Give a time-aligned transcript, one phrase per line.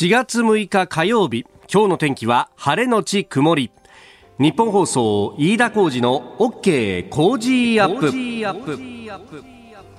[0.00, 3.70] 4月6日火曜日今日の天気は晴れのち曇り。
[4.38, 8.10] 日本放送飯田浩二の OK 工事アップ。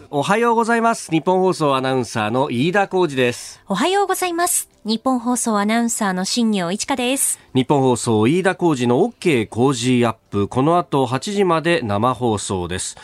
[0.09, 1.11] おはようございます。
[1.11, 3.61] 日本放送アナウンサーの飯田浩二です。
[3.67, 4.71] おはようございます。
[4.85, 7.39] 日本放送アナウンサーの新業一華です。
[7.53, 10.47] 日本放送飯田浩二の OK 工事アップ。
[10.47, 12.97] この後8時まで生放送です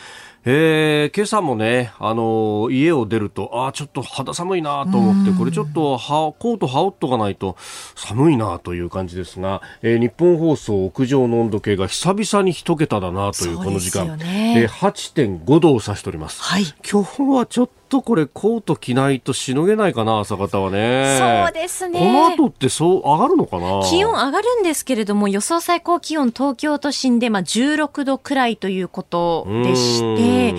[0.45, 5.99] えー、今朝もね、あのー、家を出ると、あちょっと肌寒いなと思って、これちょっとは
[6.39, 7.57] コート羽織っとかないと
[7.95, 14.61] 寒いなという感じですが、えー、日本放送屋上の温度計が久々に一桁だなというこの時間、ね。
[14.63, 16.41] えー、8.5度を指しております。
[16.41, 21.17] はい、今日はちょっとこれコート着ないとしのげないかな朝方はね。
[21.19, 21.99] そうですね。
[21.99, 23.81] この後ってそう上がるのかな？
[23.89, 30.53] 気温上がるんですけれども予想最高気温東京都心でまあ16度くらいということでして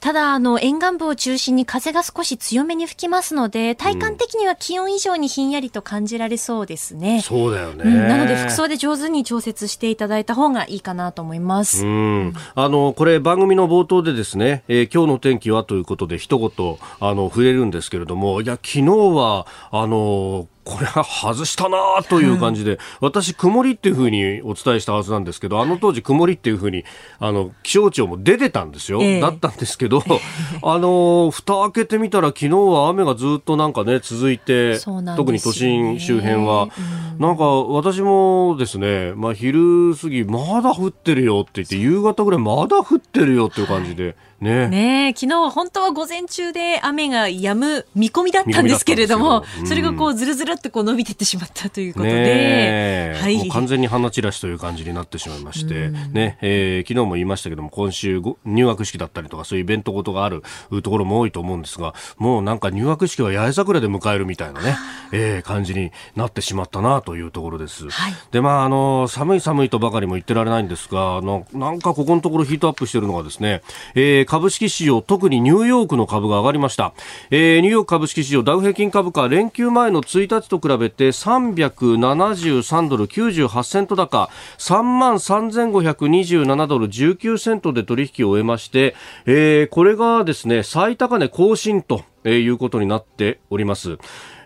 [0.00, 7.20] ただ、あの、沿岸部を中心に風が少し強めに吹きますので、体感的には気温以上にひんやりと感じられそうですね。
[7.20, 11.84] そうだよね、うん、なので、服装で上手に調節していただいた方がいいかなと思います。
[11.84, 12.34] うん。
[12.54, 26.84] あの、これ番組の冒頭でですね、えー、今日の天気はということで一言、あの、触れるんですけれども、いや、昨日は、あの、これは外したなという感じで、私、曇りっていうふうにお伝えしたはずなんですけど、あの当時、曇りっていうふうに
[27.18, 30.02] あの気象庁も出てたんですよ、えー、だったんですけど、
[30.62, 34.78] あの蓋開けてみたら、昨日は雨がずっとなんかね、続いて、ね、
[35.16, 44.04] 特に都心周辺は、うん、なんか私もですね、まあ、昼過ぎ、まだ降ってるよって言って、夕方ぐらい、まだ降ってるよっていう感じで。
[44.04, 44.68] はいね。
[44.68, 56.38] ね昨日は本当は午前中で雨が止む見込みだったんですけれども、うん、 それがこうずるずるってこう伸びていってしまったということで、はい、完全に花散らしという感じになってしまいまして、うん、ね。
[56.40, 60.42] えー、昨日も言いましたけども今週入学式だったりとかそういうイベントごとがある
[60.82, 64.76] ところも多いと思うんですがもうなんか入学式は八重桜で迎えるみたいなね、
[65.12, 67.88] えー、感じになってしまったなというところです。
[67.90, 73.62] はい、でまああの寒い寒いとばかりも言ってられないんですがあのなんかここのところヒートアップしているのがですね、
[73.94, 76.94] えー株式市場、特にニューヨークの株が上がりました。
[77.32, 88.94] えー、ニューヨーク株式市場、ダウ平均株価、連休前の1日と比べて373ドル98セント高、3万3527ドル19セントで取引を終えまして、
[89.26, 93.96] えー、これがですね、最高値更新と、いうことになっております。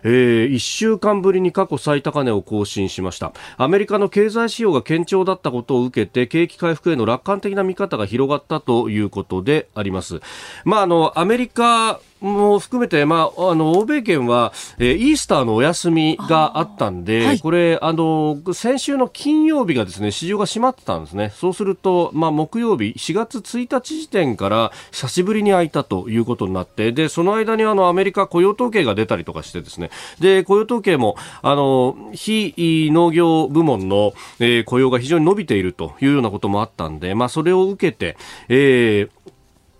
[0.05, 10.21] えー、1週間ぶりに過去最高値を更新しましたアメリカの経済指標が堅調だったことを受けて景気回復への楽観的な見方が広がったということであります。
[10.63, 21.31] まあ、あのアメリカも含めて、まあ、あの欧米圏は、えー、イースターのお休みがあったんで、はい、これあの先週の金曜日がですね市場が閉まってたんですね。
[21.35, 29.91] そうすると、まあ、木曜日4月1日時点から久しぶりに開いたということになってでその間にあのアメリカ雇用統計が出たりとかしてですね。
[30.19, 38.17] で雇用統計もあの非農業部門の、えー、雇用が非常に伸びているというようなこともあったんで、まあ、それを受けて、
[38.49, 39.25] えー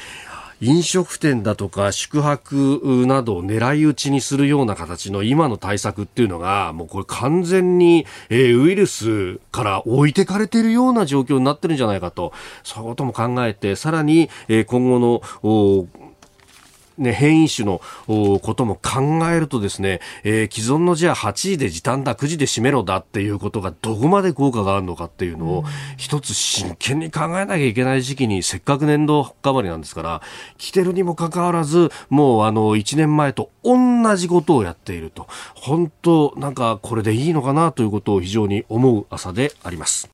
[0.63, 12.31] 飲食店だとか宿泊などを狙い撃ちにするような形の今の対策っていうのがもうこれ完全に、えー、ウイルスから置いてかれているような状況になってるんじゃないかと
[12.63, 15.89] そういうことも考えてさらに、えー、今後の
[16.97, 25.63] ね、変異種のことも考えるとですね、えー、既存のじゃあ8時で時短だ、9時で閉めろだっていうことがどこまで効果があるのかっていうのを、
[25.97, 30.21] 一つ真剣に考えなきゃいけない時期にせっかく年度変わりなんですから、
[30.57, 35.27] 来てるにもかかわらず、もうあの、1年前と同じことをやっていると。
[35.55, 40.09] 本当、なんかこれでいいのかなということを非常に思う朝であります。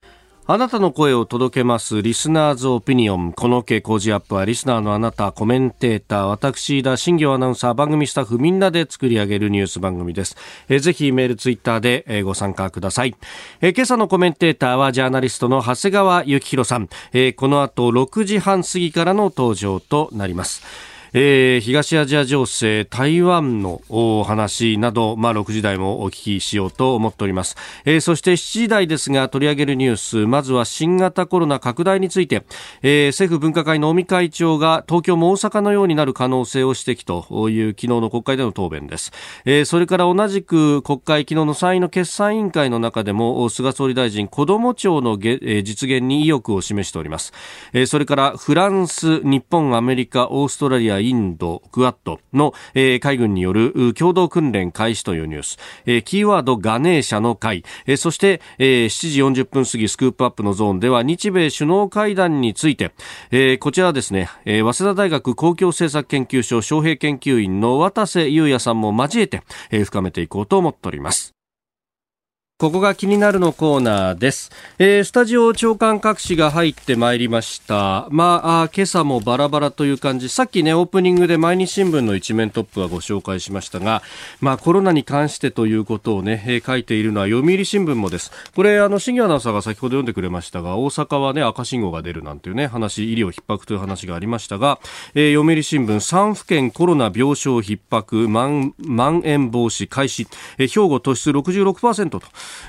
[0.52, 3.34] あなたの声を届けますリスナーズオピニオン。
[3.34, 10.36] この傾向ジアップはリスナーのあなた、コメンテーター、私、田新行アナウンサー、番組スタッフみんなで作り上げるニュース番組です。
[10.68, 13.16] えぜひメール、ツイッターで、えご参加ください。
[13.62, 16.90] え今朝のコメンテーターはジャーナリストの長谷川幸宏さん。
[17.14, 20.64] えこの後6時半過ぎからの登場となります。
[21.14, 27.56] えー、東アジア情勢、台湾のお話など、まあ、6時台もお聞きしようと思っております。
[27.86, 32.44] えー、そして7時台ですが取り上げるニュース、まずは新型コロナ拡大について、
[32.84, 39.12] えー、政府分科会の尾身会長が東京も大阪のようになる可能性を指摘という昨日の国会での答弁です。
[39.46, 47.34] えー、それから同じく国会昨日の参院の決算委員会の中でも菅総理大臣、子ども庁のげ、えー、実現に意欲を示しております。
[47.74, 62.92] えー、それからフランス、日本、アメリカ、オーストラリア、インド、クアッドの、えー、海軍による共同訓練開始というニュース、えー、キーワードガネーシャの会、えー、そして、えー、7時40分過ぎスクープアップのゾーンでは日米首脳会談について、
[63.32, 71.39] えー、こちらですね、えー、早稲田大学公共政策研究所招聘研究員の渡瀬裕也さんも交えて、えー、深めていこうと思っております。
[72.60, 74.52] ここが気になるのコーナーです。
[74.80, 78.06] えー、スタジオ長官各紙が入ってまいりました。
[78.10, 80.28] まああ、今朝もバラバラという感じ。
[80.28, 84.02] さっきね、オープニングで毎日新聞の一面トップはご紹介しましたが、
[84.42, 88.30] まあコロナに関してということをね、えー、書いているのは読売新聞もです。
[88.54, 94.80] これ、あの、新業アナウンサーが先ほど読んでくれましたが、大阪はね、赤信号が出るなんていうね、話、医療逼迫という話がありましたが、
[95.16, 100.28] えー、読売新聞、3府県コロナ病床逼迫、まん、まん延防止開始、
[100.58, 102.22] えー、兵庫突出66%と、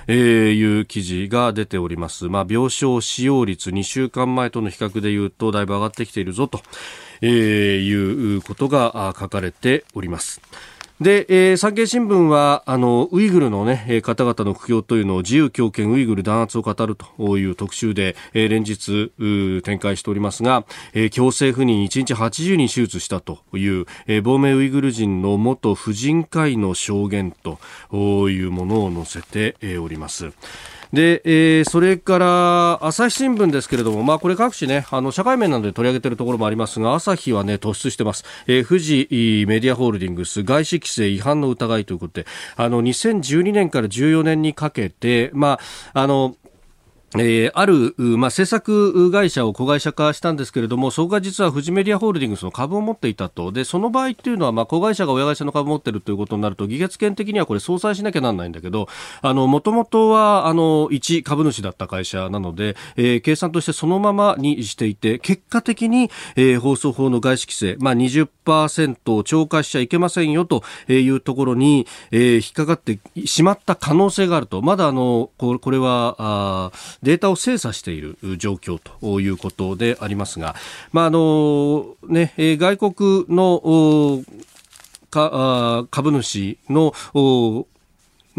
[0.06, 0.16] えー、
[0.52, 2.28] いう記事が出ております。
[2.28, 6.60] まあ、病床使用率2週間前との比較でいうとだいぶ上がってきているぞと、
[7.20, 10.40] えー、いうことが書かれております。
[11.00, 19.10] で、えー、産経新聞は、あの、ウイグルのね、方々の苦境というのを自由強権ウイグル弾圧を語るという特集で、えー、連日、
[19.62, 27.58] 展開しておりますが、えー、強制不妊1日80人手術したという、えー、亡命ウイグル人の元婦人会の証言と
[28.28, 30.32] いうものを載せております。
[30.92, 38.24] で、えー、それから朝日新聞ですけれども、まあ、これ各紙ね、あの社会面などで取り上げているところもありますが、朝日はね、突出してます。
[38.46, 39.06] えー、富士
[39.46, 42.26] メディアホールディングス外資規制違反の疑いということで、
[42.56, 45.58] あの、2012年から14年にかけて、ま
[45.92, 46.36] あ、あの、
[47.18, 53.50] えー、ある、まあ、制作会社を子会社化したんですけれども、そこが実はフジメディアホールディングスの株を持っていたと。
[53.50, 58.88] で、その場合っていうのは、まあ、子会社が親会社の株を持ってるということになると、議決権的にはこれ相殺しなきゃなんないんだけど、
[59.22, 74.62] あの、もともとは、あの、一株主だった会社なので、えー、計算としてそのままにしていて、結果的に、えー、放送法の外資規制、まあ20%を超過しちゃいけませんよというところに、えー、引っかかってしまった可能性があると。
[74.62, 76.70] まだあの、これは、あ
[77.02, 80.54] データを精査している状況ということでありますが、
[80.92, 84.22] まああのね、外国の
[85.90, 86.92] 株主の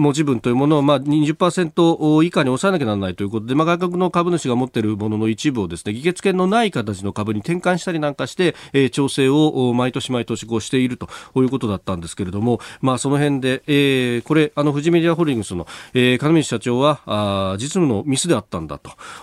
[0.02, 18.80] 持ち分というものをまあ20%以下に抑えなきゃならないということで、まあ、外国の株主が持っているものの一部をですね議決権のない形の株に転換したりなんかして、えー、調整を毎年毎年こうしているということだったんですけれども、まあ、その辺で、えー、これあの富士メディアホールディングスの、えー、金光社長はあ実務のミスであったんだ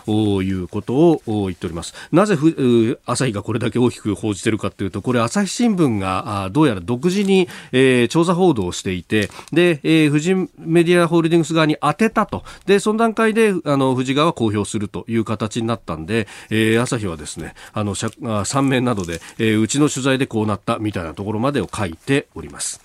[0.07, 1.95] ということを言っております。
[2.13, 10.35] なぜふ朝日がこれだけ大きく報じてるかというとこれ朝日新聞があどうやら独自に、えー、調査報道をしていてで、えー、富士
[10.69, 12.45] メディアホールディングス側に当てたと。
[12.67, 22.81] で、その段階で、あの、富士川は公表するという形になったんで、えー、朝日はですね、あの、3面などで、えー、うちの取材でこうなったみたいなところまでを書いております。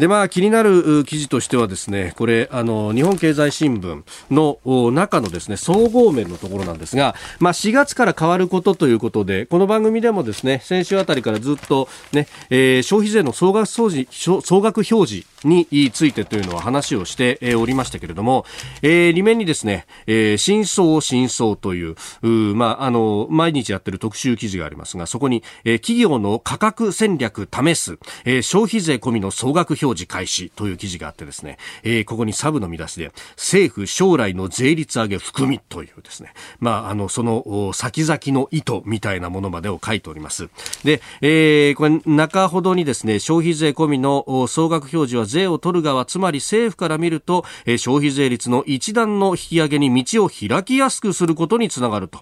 [0.00, 18.46] で、まあ、気になる記事としてはですね、これ、あの、日本経済新聞の中のですね、総合面のところなんですが、まあ、4月から変わることということで、この番組でもですね、先週あたりからずっとね、えー、消費税の総額総総額表示についてというのは話をしておりましたけれども、
[18.80, 40.48] えー、裏面にですね、えー、真相を真相という、うまあ、あの、毎日やってる特集記事がありますが、そこに、えー、企業の価格戦略試す、えー、消費税込みの総額表示開始という記事があってですね、えー、ここにサブの見出しで、政府将来の税率上げ含みというですね、まあ、あの、その先々の意図みたいなものまでを書いております。
[40.84, 52.20] で、えー、これ中ほどにですね、消費税込みの総額表示は税を取る側、つまり政府から見ると、えー、消費税率の一段の引き上げに道を開きやすくすることにつながると、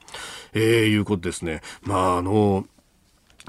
[0.52, 1.62] えー、いうことですね。
[1.82, 2.66] まあ、あの、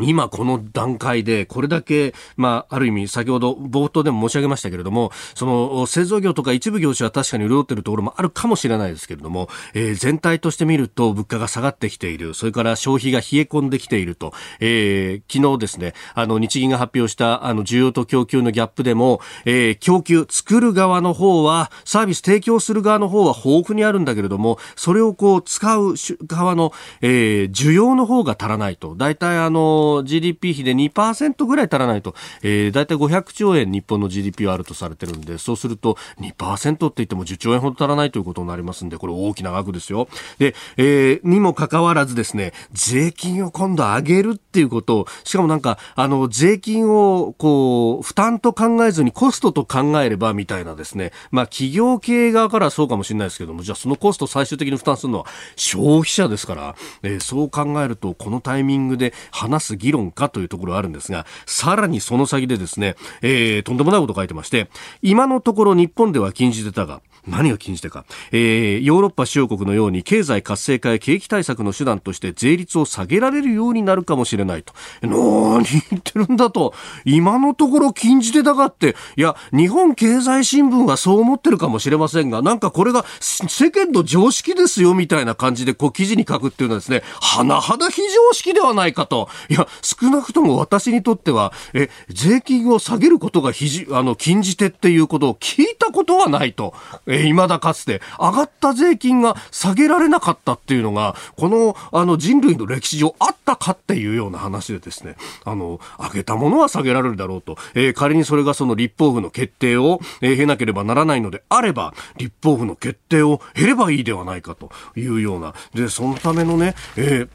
[0.02, 25.96] 今この段階でこれだけ、まあ、ある意味先ほど冒頭でも申し上げましたけれども、その製造業とか一部業種は確かに潤っているところもあるかもしれないですけれども、えー、全体として見ると物価が下がってきている、それから消費が冷え込んできていると、えー、昨日ですね、あの日銀が発表したあの需要と供給のギャップでも、えー、供給、作る側の方は、サービス提供する側の方は豊富にあるんだけれども、それをこう使う
[26.28, 28.96] 側の、えー、需要の方が足らないと。
[28.96, 40.08] 大体あの、GDP 比で2%ぐらい足らないと、えー、大体500兆円日本の GDP はあるとされてるんで、そうすると2%って言っても10兆円ほど足らないということになりますんで、これ大きな額ですよ。
[40.38, 64.70] で、えー、にもかかわらずですね、税金を今度上げるっていうことを、しかもなんか、あの、税金をこう、負担と考えずにコストと考えればみたいなですね、まあ企業経営側からはそうかもしれないですけども、じゃあそのコスト最終的に負担するのは消費者ですから、えー、そう考えると、このタイミングで話す議論かというところがあるんですが、さらにその先でですね、えー、とんでもないこと書いてまして、
[65.02, 74.74] 今のところ日本では禁じてたが、何が禁じ手か、えー、ヨーロッパ主要国のように経済活性化や景気対策の手段として税率を下げられるようになるかもしれないと。
[75.02, 76.74] 何言ってるんだと。
[77.06, 89.30] 今のところ禁じ手だがって、いや、日本経済新聞はそう思ってるかもしれませんが、なんかこれが世間の常識ですよみたいな感じでこう記事に書くっていうのはですね、甚だ非常識ではないかと。
[89.50, 96.74] いや、少なくとも私にとっては、え、税金を下げることがひじ、あの、禁じ手っていうことを聞いたことはないと。
[97.08, 98.02] え、未だかつて。
[98.20, 117.30] 上がった税金が下げられなかったっていうのが、この、あの人類の歴史上あったかっていうような話でですね、あの、上げたものは下げられるだろうと、えー、仮にそれがその立法府の決定を、えー、経なければならないのであれば、立法府の決定を経ればいいではないかというような、で、そのためのね、えー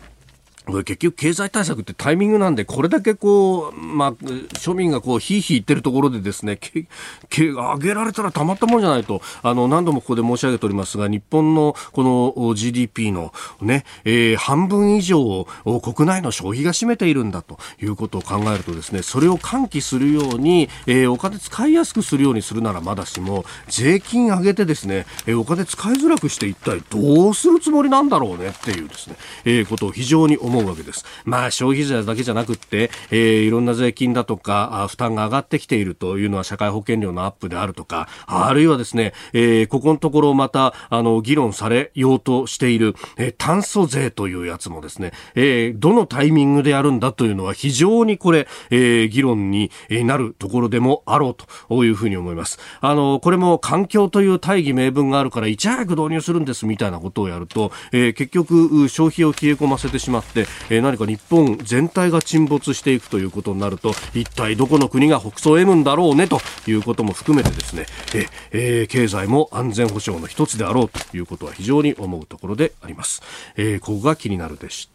[0.66, 6.86] 結局経済対策ってタイミングなんで、これだけこう、まあ、庶民がこう、ひいひい言ってるところでですね、け、
[7.28, 15.46] け、上げられたらたまったもんじゃないと、あの、何度もここで申し上げておりますが、日本のこの GDP のね、えー、半分以上を
[15.80, 31.04] 国内の消費が占めているんだということを考えるとですね、それを喚起するように、えー、お金使いやすくするようにするならまだしも、税金上げてですね、えー、お金使いづらくして一体どうするつもりなんだろうねっていうですね、えー、ことを非常に思思うわけです。
[31.24, 51.34] まあ消費税だけじゃなくって、えー、いろんな税金だとか、負担が上がってきているというのは社会保険料のアップであるとか、あるいはですね、えー、ここのところまた、あの、議論されようとしている、えー、炭素税というやつもですね、えー、どのタイミングでやるんだというのは非常にこれ、えー、議論になるところでもあろう
[51.68, 52.58] というふうに思います。
[52.80, 73.22] あの、これも環境という大義名分があるからいち早く導入するんですみたいなことをやると、えー、結局消費を冷え込ませてしまって、えー、何か日本全体が沈没していくということになると一体どこの国が北総を得るんだろうねということも含めてですね、ええー、経済も安全保障の一つであろうということは非常に思うところであります。
[73.56, 74.93] えー、ここが気になるでした。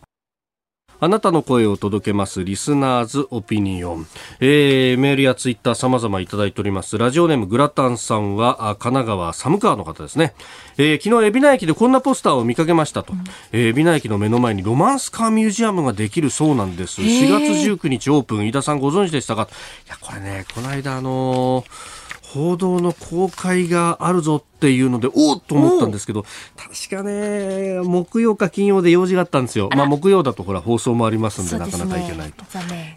[1.02, 4.08] あなたの声を届けます、リスナーズオピニオン。
[4.42, 6.98] えー、メールやツイッター様々いただいております。
[6.98, 10.34] ラジオネームグラタンさんは、神奈川寒川の方ですね。
[10.78, 13.14] えー、昨日、海老名駅でこんなポスターを見かけましたと。
[13.14, 17.02] うん、えー、海老名駅の目の前にロマンスカーミュージアムができるそうなんです。
[17.02, 19.48] 4月19日オープン、飯田さんご存知でしたか？
[19.88, 21.99] いや、これね、この間あのー
[22.34, 29.70] 報道の公開があるぞっていうので、おっと思ったんですけど、確かね、木曜か金曜で用事があったんですよ。
[29.76, 32.46] まあ木曜だとほら放送もありますんで、なかなかいけないと。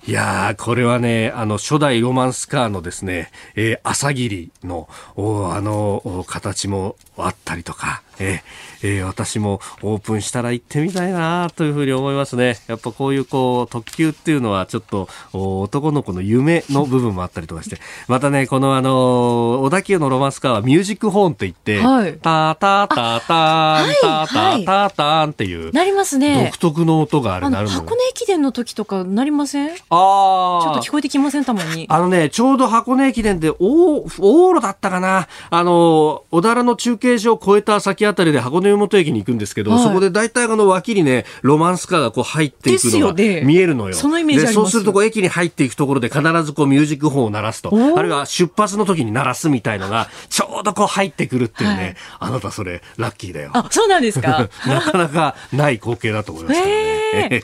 [0.07, 8.41] いやー、これはね、あの、初代ロマンスカーのですね、えー、朝霧の、おあの、形もあったりとか、えー、
[8.83, 12.59] えー、私もオープンしたら行ってみたいなというふうに思いますね。
[12.67, 26.73] やっぱこういうこう特急っていうのはちょっと男の子の夢の部分もあったりとかして、またね、このあの、小田急のロマンスカーはミュージックホーンって言いて、はいタタタタン、タタタタンっていう、なりますね独。
[26.73, 29.77] 特の音があれあの、なるのよ箱根駅伝の時とかなりません？
[29.77, 31.45] ちあょっあと聞こえてきません？
[31.45, 31.87] たまに。
[31.89, 35.29] あのね、ちょうど箱根駅伝で、お往路だったかな。
[35.51, 43.15] あの、小田原の中継所を越えた先あたりで箱根湯本駅に行くんですけど、はいそこで大体あの脇にね、ロマンスカーがこう入っていくのが
[43.45, 43.95] 見えるのよ。
[43.95, 47.71] そのイメージそうするとこう駅に入っていくところで必ずこうミュージックホーンを鳴らすと。
[47.75, 51.97] あるいは出発の時に鳴らすみたいのが、ちょうどこう入ってくるっていうね。
[52.19, 53.51] あなたそれ、ラッキーだよ。
[53.55, 57.43] あ、そうなんですかなかなかない光景だと思いますからね。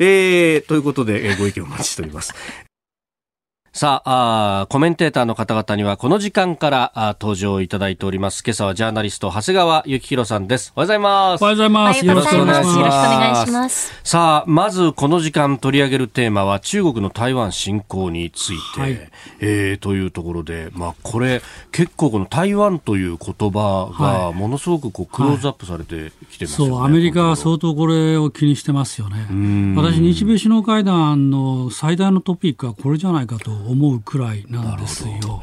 [0.00, 2.34] へえーということで、えーご意見お待ちしております。
[3.72, 8.42] さあコメンテーターの方々にはこの時間からあー登場いただいております。
[8.44, 10.72] 今朝はジャーナリスト、長谷川幸宏さんです。
[10.74, 11.44] おはようございますお。
[11.46, 12.04] はようございます。
[12.04, 12.66] おはようございます。
[12.66, 14.00] よろしくおよろしくお願いします。
[14.02, 26.72] さあ、まずこの時間取り上げるテーマは中国の台湾侵攻について、はいえーというところで、まあこれ結構この台湾という言葉がはいものすごくこうクローズアップされてきてますよね。
[26.72, 29.76] そう、アメリカは相当これを気にしてますよねん。
[29.76, 35.40] 私、日米首脳会談の最大のトピックはこれじゃないかと思うくらいなんですよ。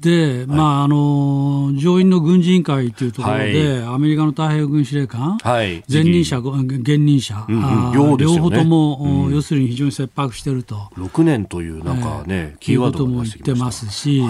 [0.00, 5.84] で、まあ、あの、上院の軍事委員会というところで、アメリカの太平洋軍司令官、ーはい。
[5.90, 7.64] 前任者、現任者、うんうん。
[7.64, 9.34] あー両方とも、うん。
[9.34, 10.76] 要するに非常に切迫していると。
[10.96, 14.20] 6年というなんかね、キーワードも言ってますし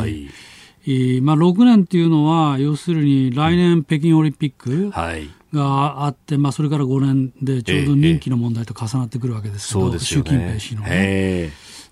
[1.23, 5.29] まあ、6年っていうのは、要するに来年北京オリンピックはい。
[5.53, 10.47] があって、まあ、それから5年でちょうど任期の問題と重なってくるわけですけど、習近ね。
[10.47, 11.51] 平氏のね。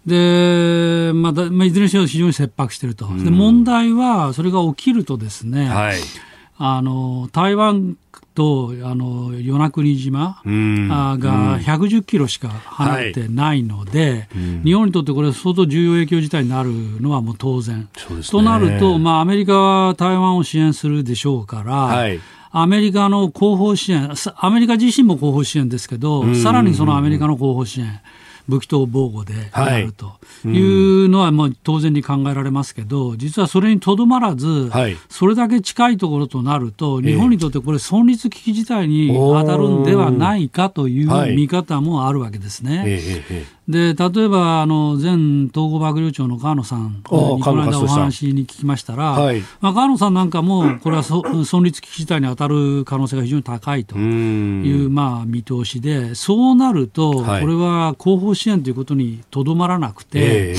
[0.09, 5.99] へで、まあだまあ、いずれにしろ非常に切迫していると、で問題は、それが起きるとですね、ーはい。
[6.59, 7.99] あの台湾
[8.35, 14.29] とあの与那国島、が110キロしか離れてないので、
[14.65, 16.71] 日本にとってこれ、相当重要影響事態になる
[17.01, 17.81] のはもう当然。
[17.81, 18.23] ね。
[18.31, 22.21] となると、まあ、アメリカは台湾を支援するでしょうから、はい。
[22.53, 28.01] アメリカの後方支援、さアメリカ自身も後方支援ですけど、さらにそのアメリカの後方支援、
[28.49, 30.15] 武器等防護でやると。
[30.45, 34.97] いうのはまあ当然に考えられますけど、実はそれにとどまらず、はい。
[35.09, 41.37] それだけ近いところとなると、日本にとってこれ、存立危機事態に当たるんではないかというはい。
[41.37, 43.01] 見方もあるわけですね。
[43.69, 49.41] で例えばあの前統合幕僚長の川野さんにおこの間お話に聞きましたら、はい。
[49.61, 57.47] まあ、川野さんなんかも、これはそ存立危機事態に当たる可能性が非常に高いという、まあ、見通しで、そうなると、こはい。
[57.47, 60.57] れは後方支援ということにとどまらなくて、えーえー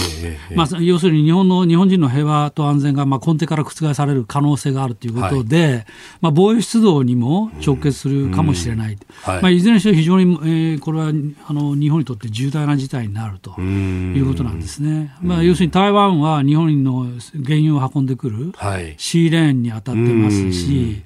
[0.52, 5.86] えーまあ、要するに日本の日本人の平和と安全がまあ根底から覆される可能性があるということで、
[6.22, 9.42] まあ、防衛出動にも直結するかもしれない、はい。
[9.42, 11.12] まあ、いずれにしろ非常に、えーこれは
[11.48, 15.14] あの日本にとって重大な事態になるということなんですね。
[15.22, 17.06] まあ、要するに台湾は日本の
[17.46, 18.96] 原油を運んでくるはい。
[18.98, 21.04] シーレーンに当たってますし、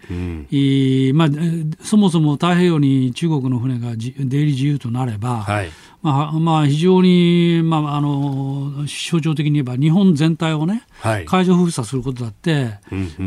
[1.13, 5.69] まあ、えーそもそも太平洋に中国の船がじ出入り自由となれば、はい。
[6.01, 11.25] まあまあ、非常に、まあ、あの象徴的に言えば、日本全体をね、はい。
[11.25, 12.79] 海上封鎖することだって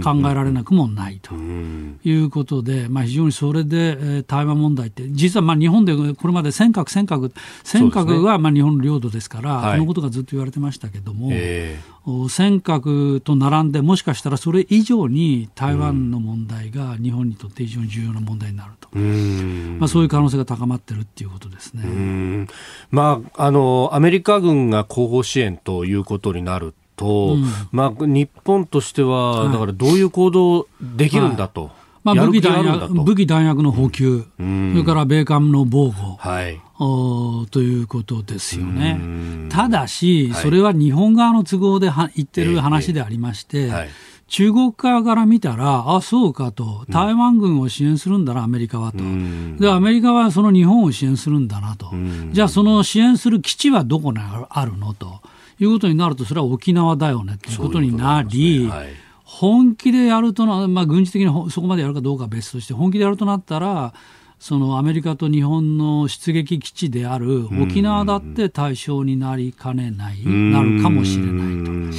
[0.03, 2.01] 考えられなくもないとうん。
[2.05, 7.33] いうことで、まあ、非常にそれで、えー台湾問題って、実はまあ日本でこれまで尖閣、尖閣、
[7.63, 9.79] 尖閣はまあ日本の領土ですから、はい。
[9.79, 21.83] このことがずっと言われてましたけども、えお尖閣と並んで、もしかしたらそれ以上に台湾の問題が日本にとって非常に重要な問題になると、ーうまあ、そういう可能性が高まってるっていうことですね。
[21.85, 22.49] うーん。
[22.91, 27.45] まあ、あの、アメリカ軍が後方支援ということになると、うん。
[27.73, 29.53] まあ、日本としては、はい。
[29.53, 31.71] だからどういう行動できるんだと。
[32.05, 32.65] まあ、武器弾。
[32.65, 36.61] 薬武器弾薬の補給、うんそれから米韓の防護、はい。
[36.79, 39.49] おということですよねうん。
[39.51, 43.89] ただし、はいそれは日本側の都合では言ってる話でありまして、はい。
[44.27, 48.99] 中国側から見たら、あ、そうかと、台湾軍を支援するんだな、アメリカはと。
[48.99, 51.95] うんで、アメリカはその日本を支援するんだなと。
[51.95, 55.21] んじゃあ、その支援する基地はどこにあるのと
[55.61, 59.04] いうことになると、それは沖縄だよねということになり、はい。
[59.35, 63.93] 本気でやるとな、まあ、軍事的にほそこまでやるかどうかは別として、本気でやるとなったら、
[64.39, 71.71] そのアメリカと日本の出撃基地である沖縄だって対象になりかねない、なるかもしれないと。
[71.73, 71.91] うん。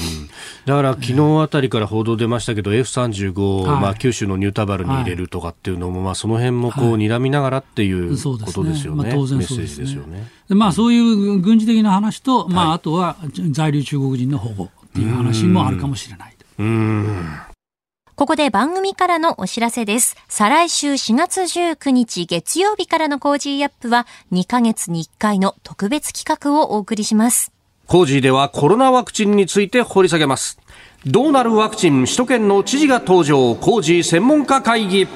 [0.66, 3.82] だから昨日あたりから報道出ましたけど、F35 を、はい。
[3.82, 9.04] まあ、九州のニュータバルに入れるとかっていうのも、まあ、その辺もこう、睨みながらっていうことですよね。
[9.04, 9.86] まあ当然そうですね。
[9.88, 10.28] ジですよね。
[10.48, 13.18] でまあ、そういう軍事的な話と、まあ、あとは
[13.52, 16.30] 在留中国人の保護っていう話もあるかもしれない。
[16.30, 16.35] と。
[16.58, 20.16] ここで番組からのお知らせです。
[20.30, 27.52] 再来週4月19日月曜日からのコージーアップは2ヶ月に1回の特別企画をお送りします。
[27.88, 30.58] コージーではコロナワクチンについて掘り下げます。
[31.06, 32.06] どうなるワクチン？
[32.06, 35.08] 首都圏の知事が登場コージー専門家会議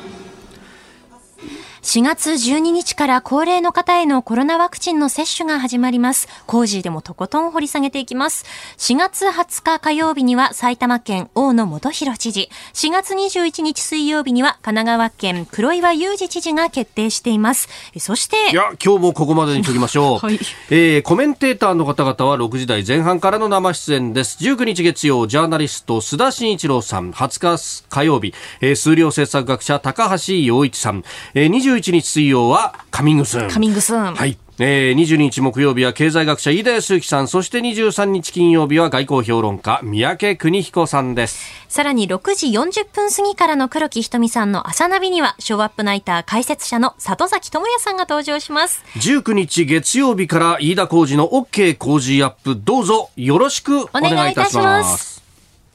[1.82, 6.28] 4月12日から高齢の方へのコロナワクチンの接種が始まります。
[6.46, 8.46] 工事でもとことん掘り下げていきます。
[8.78, 17.70] 4月20日火曜日には埼玉県大野元弘知事、4月21日水曜日には神奈川県黒岩祐二知事が決定しています。
[17.98, 20.20] そして、いや、今日もここまでにしときましょう。
[20.26, 20.40] はい、
[20.70, 24.38] えー、コメンテーターの方々は6時台前半からの生出演です。
[24.42, 33.48] 19日月曜、ジャーナリスト須田慎一郎さん、20日火曜日、えー、数量政策学者高橋洋一さん、えー、21日水曜はカミングスン。
[33.48, 34.16] カミングスン。
[34.16, 34.38] はい。
[34.62, 41.40] えー、22日木曜日は経済学者飯田康之さん、そして23日金曜日は外交評論家三宅邦彦さんです。
[41.70, 48.84] さらに6時40分過ぎからの黒木瞳さんの朝ナビには、ショーアップナイター解説者の里崎智也さんが登場します。
[48.96, 55.19] 19日月曜日から飯田浩二の OK 工事アップ、どうぞよろしくお願いいたします。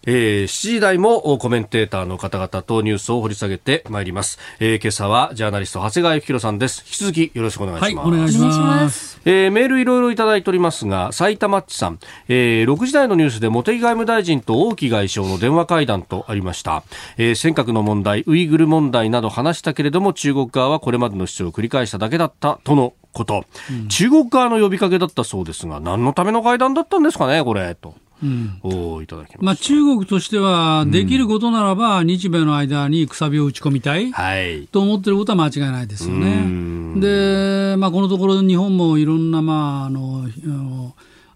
[0.06, 4.38] えー、7時台もコメンテーターの方々とニュースを掘り下げてまいります。
[4.60, 6.82] えー、今朝はジャーナリスト長谷川幸宏さんです。
[6.86, 7.94] 引き続きよろしくお願いします。
[7.96, 9.20] はい、お願いします。
[9.24, 16.84] えー、メールいろいろいただいておりますが、埼玉っちさん、えー、6時台のニュースで茂木外務大臣と王毅外相の電話会談とありました。
[17.16, 27.94] えー、尖閣の問題、ウイグル問題など話したけれども、中国側はこれまでの主張を繰り返しただけだったとのこと、うん、中国側の呼びかけだったそうですが、何のための会談だったんですかね、これ、と。
[28.22, 37.00] うん、おいただきまあ、中国としては、できることならば、日米の間にくさびを打ち込みたい、はい、と思ってることは間違いないですよね。
[37.00, 40.94] で、まあ、このところ、日本もいろんな、まあ、あの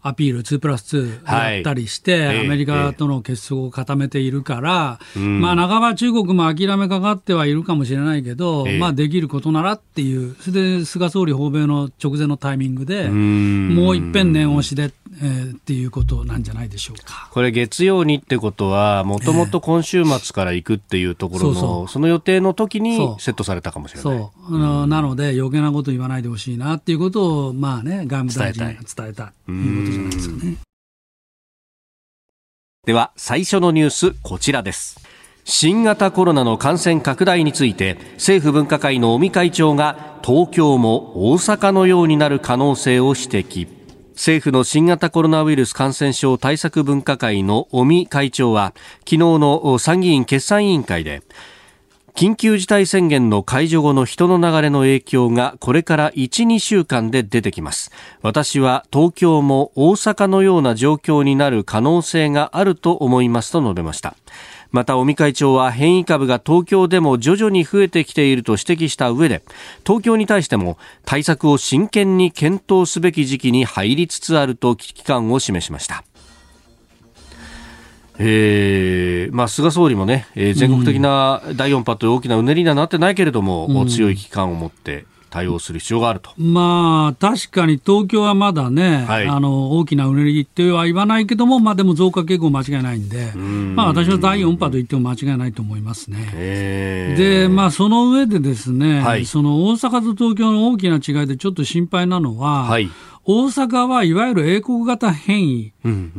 [0.09, 17.29] アピール2プラス2やったりして、はい、アメリカとの結束を固めているから、ええ、まあ、半ば中国も諦めかかってはいるかもしれないけど、え、まあ、できることならっていう、それで菅総理訪米の直前のタイミングで、もういっぺん念押しで、えー、っていうことなんじゃないでしょうか。
[17.33, 21.89] これ、月曜にってことは、もともと今週末から行くっていうところの、そうそう。
[21.89, 24.19] その予定の時にセットされたかもしれない。
[24.19, 30.57] そう、なので、余計なこと言わないでほしいなっていうことを、まあね、外務大臣が伝えたということじないですかね。
[32.87, 34.99] では最初のニュースこちらです
[35.45, 43.69] 新型コロナの感染拡大について政府分科会の尾身会長が東京も大阪のようになる可能性を指摘
[44.13, 51.23] 政府の新型コロナウイルス感染症対策分科会の尾身会長は昨日の参議院決算委員会で
[52.19, 57.93] 緊急事態宣言の解除後の人の流れの影響がこれから1、2週間で出てきます。
[58.23, 64.17] 私は東京も大阪のような状況になる可能性があると思いますと述べました。
[64.73, 69.45] また尾身会長は変異株が東京でも徐々に増えてきていると指摘した上で
[69.87, 76.03] 東京に対しても対策を真剣に検討すべき時期に入りつつあると危機感を示しました
[78.19, 86.31] えーまあ、菅総理もね、えー、全国的な第4波という大きなうねりにはなってないけれども、うん、強い危機感を持って対応する必要があると。
[86.37, 93.77] まあ、確かに東京はまだね、はい、あの大きなうねりっては言わないけども、まあ、でも増加傾向間違いないんで、ん。
[93.77, 97.15] まあ、私は第4波と言っても間違いないと思いますね。
[97.17, 102.91] で、まあ、その上でですね、はい、その大阪と東京の大きな違いでちょっと心配なのは、はい
[103.31, 105.73] 大阪はいわゆる英国型変異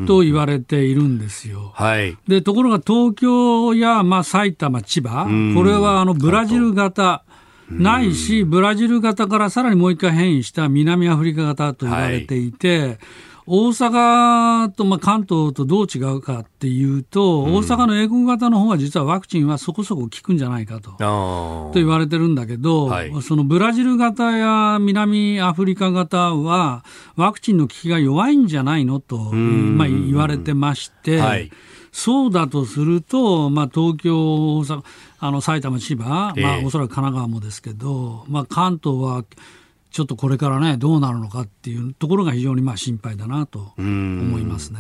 [0.07, 1.71] と言われているんですよ。
[1.73, 7.23] はい、でところが東京や、まあ、埼玉、千葉、これはあのブラジル型。
[7.71, 12.97] ないし、ブラジル型からさらにもう一回変異した南アフリカ型と言われていて、はい
[13.51, 26.85] 大阪と、まあ、関東とどう違うかっていうと、うん、大阪の英国型の方は実はワクチンはそこそこ効くんじゃないかとと言われてるんだけど、はい、そのブラジル型や南アフリカ型は
[27.15, 31.17] ワクチンの効きが弱いんじゃないのと、まあ、言われてまして。
[31.17, 31.51] はい。
[31.91, 34.15] そうだとすると、まあ、東京、
[34.59, 34.83] 大阪、
[35.17, 39.25] あの埼玉、千葉、まあ、おそらく神奈川もですけど、まあ、関東は
[39.91, 44.79] ちょっとこれからね、どうなるのかっていうところが非常にまあ心配だなと思いますね。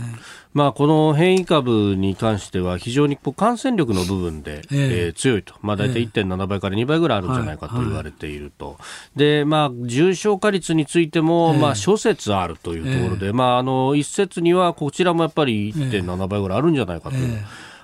[0.53, 8.81] まあ、この変異株に関しては、非常にこう感染力の部分で、えー、えー、強いと、まあ、大体1.7倍から2倍ぐらいあるんじゃないかと言われていると、はいは
[9.15, 17.39] い、でまあ、重症化率についても、えー、まあ、諸説あるというところで、えー、まあ、あの一説には、こちらもやっぱり1.7倍ぐらいあるんじゃないかという。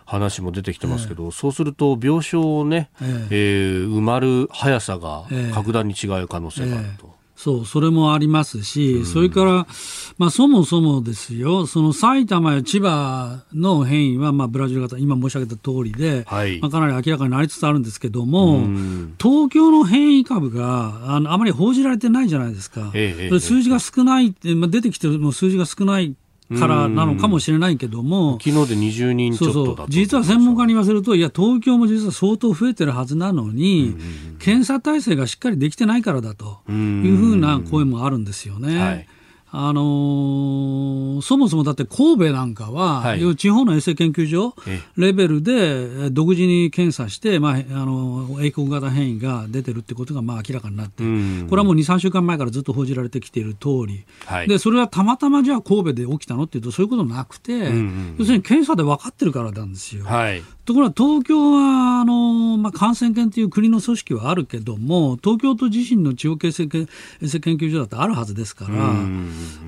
[0.06, 7.15] 話も出てきてますけど、そうすると病床をね、えー、えー、埋まる速さが格段に違う可能性があると。
[7.36, 9.68] そう、それもありますし、うん、それから、
[10.18, 26.15] まあ、そもそもですよ、その埼玉や千葉の変異は、まあ、ブラジル型、今申し上げた通りで、はい、まあ、かなり明らかになりつつあるんですけども、うん、東京の変異株があのあまり報じられてないじゃないですか、ええ、数字が少ないって、まあ、出てきても数字が少ない
[26.60, 33.96] からなのかもしれないけども、昨日で20人ちょっとだそう実は専門家に言わせると、いや、東京も実は相当増えてるはずなのに、
[34.40, 38.80] 検査体制がしっかりできてないからだというふうな声もあるんですよね。
[38.80, 39.08] はい
[39.58, 43.36] あのーそもそもだって神戸なんかは、はい。
[43.38, 51.48] 地方の衛生研究所えレベルでえー独自に検査して、まあ、あの英国型変異が出てるってことがまあ明らかになって、うん。
[51.50, 54.48] これはもう2、3週間前からずっと報じられてきている通り、はい。
[54.48, 58.15] でそれはたまたまじゃあ神戸で起きたのっていうと、そういうことなくて、んうん。
[58.20, 60.06] 要するに検査で分かってるからなんですよ。
[60.06, 60.44] はい。
[60.65, 66.88] ところが東京はあの、まあ、感染研という国の組織はあるけども、東京都自身の地方衛生研
[67.21, 68.73] 究所だってあるはずですから、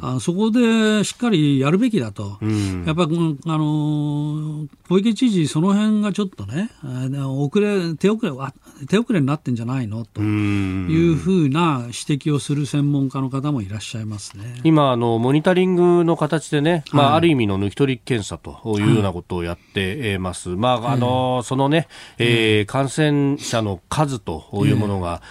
[0.02, 2.84] あそこでしっかりやるべきだと、ん。
[2.86, 6.70] やっぱり、うんあの小池知事、その辺がちょっとね、
[7.26, 8.54] 遅れ手遅れわ
[8.88, 10.06] 手遅れになってんじゃないの？
[10.06, 10.88] とうん。
[10.90, 14.62] いうふうな指摘をする専門家の方もいらっしゃいますね。
[14.64, 17.16] 今あの、モニタリングの形でね、まあ、はい。
[17.18, 20.50] ある意味の抜き取り検査というようなことをやっています。
[20.50, 25.22] まあ、あの、そのね、えー感染者の数というものが、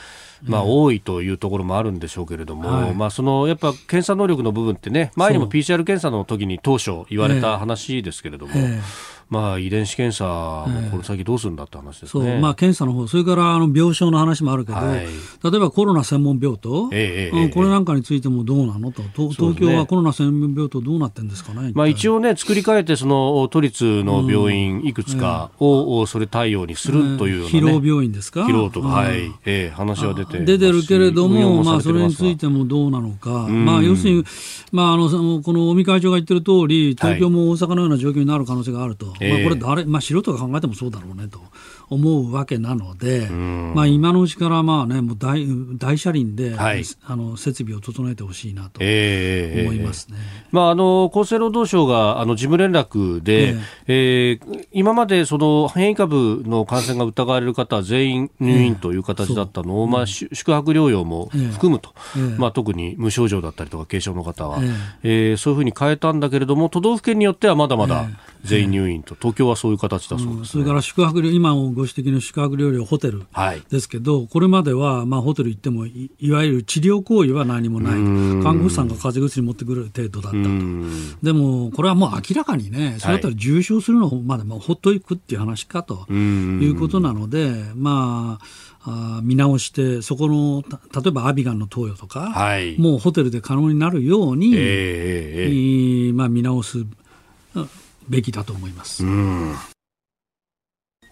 [0.42, 2.95] まあ、多いというところもあるんでしょうけれども、はい。
[2.95, 8.81] まあ、そのやっぱ検査能力の部分ってね、前にも PCR 検査の時に当初言われた話ですけれども、え
[9.29, 12.25] まあ、遺伝子検査もこの先どうするんだって話ですそう。
[12.25, 12.39] ね。
[12.39, 14.99] まあ、検査の方それからあの病床の話もあるけど、はい。
[14.99, 28.95] 例えばコロナ専門病棟、ええええうんこれなんかについてもどうなのと、東京はコロナ専門病棟どうなってるんですかね、まあ、一応、応ね、作り変えて、その都立の病院いくつかを、それ対応にするというような、ね、疲労病院ですか、疲労とか、うん。
[28.95, 33.65] はい、ええ話は出て出てるけれども、まあ、それについてもどうなのか、ん。
[33.65, 34.25] まあ、要するに、
[34.73, 35.09] まあ、あの
[35.43, 41.40] この尾身会長が言ってる通り、東京も大阪のような状況になる可能性があると、ええまあ、これ誰、まあ、素人が考えてもそうだろうねと
[41.88, 43.75] 思うわけなので、ん。
[43.75, 45.46] まあ、今のうちからまあ、ね、もう大
[45.77, 46.85] 大車輪で、はい。
[47.05, 50.16] あの設備を整えてほしいなとええええ思いますね。
[50.51, 62.22] まあ、あの厚生労働省があの事務連絡で、えー今までその変異株の感染が疑われる方は全員入院という形だったのを、まあ、し宿泊療養も含むと、ええ。
[62.38, 64.59] まあ、特に無症状だったりとか軽症の方は、
[65.03, 65.35] ええ。
[65.35, 68.07] ーそういうふうに変えたんだけれども都道府県によってはまだまだ
[68.44, 70.44] 全員入院と、東京はそういう形だそうです、ね。
[70.46, 73.62] それから宿泊療今ご指摘の宿泊療養ホテルはい。
[73.69, 80.39] ですけど、これまでは、まあ、ホテル行ってもい、いわゆる治療行為は何もないと、看護師さんが風邪薬持ってくる程度だったと。
[80.39, 81.17] うん。
[81.23, 86.07] でも、これはもう明らかにね、それだったら重症するのまでもうほっといくっていう話かと。
[86.11, 86.62] ん。
[86.62, 88.45] いうことなので、まあ、
[88.89, 92.79] あー見直して、そこの、た例えばアビガンの投与とか、はい。
[92.79, 97.69] もうホテルで可能になるように、えええーまあ、見直すうん
[98.09, 99.05] べきだと思います。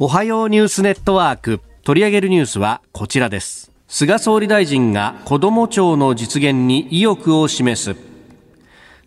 [0.01, 1.61] おはようニュースネットワーク。
[1.85, 3.71] 取り上げるニュースはこちらです。
[3.87, 7.97] 菅総理大臣が子ども庁の実現に意欲を示す。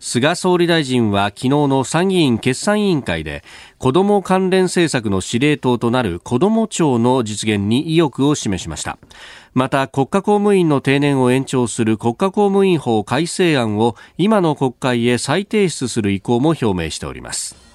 [0.00, 3.44] 菅総理大臣は昨日の参議院決算委員会で
[3.76, 8.96] 子ども関連政策の司令塔となる子ども庁の実現に意欲を示しました。
[9.52, 17.67] また国家公務員の定年を延長する国家公務員法改正案を今の国会へ再提出する意向も表明しております。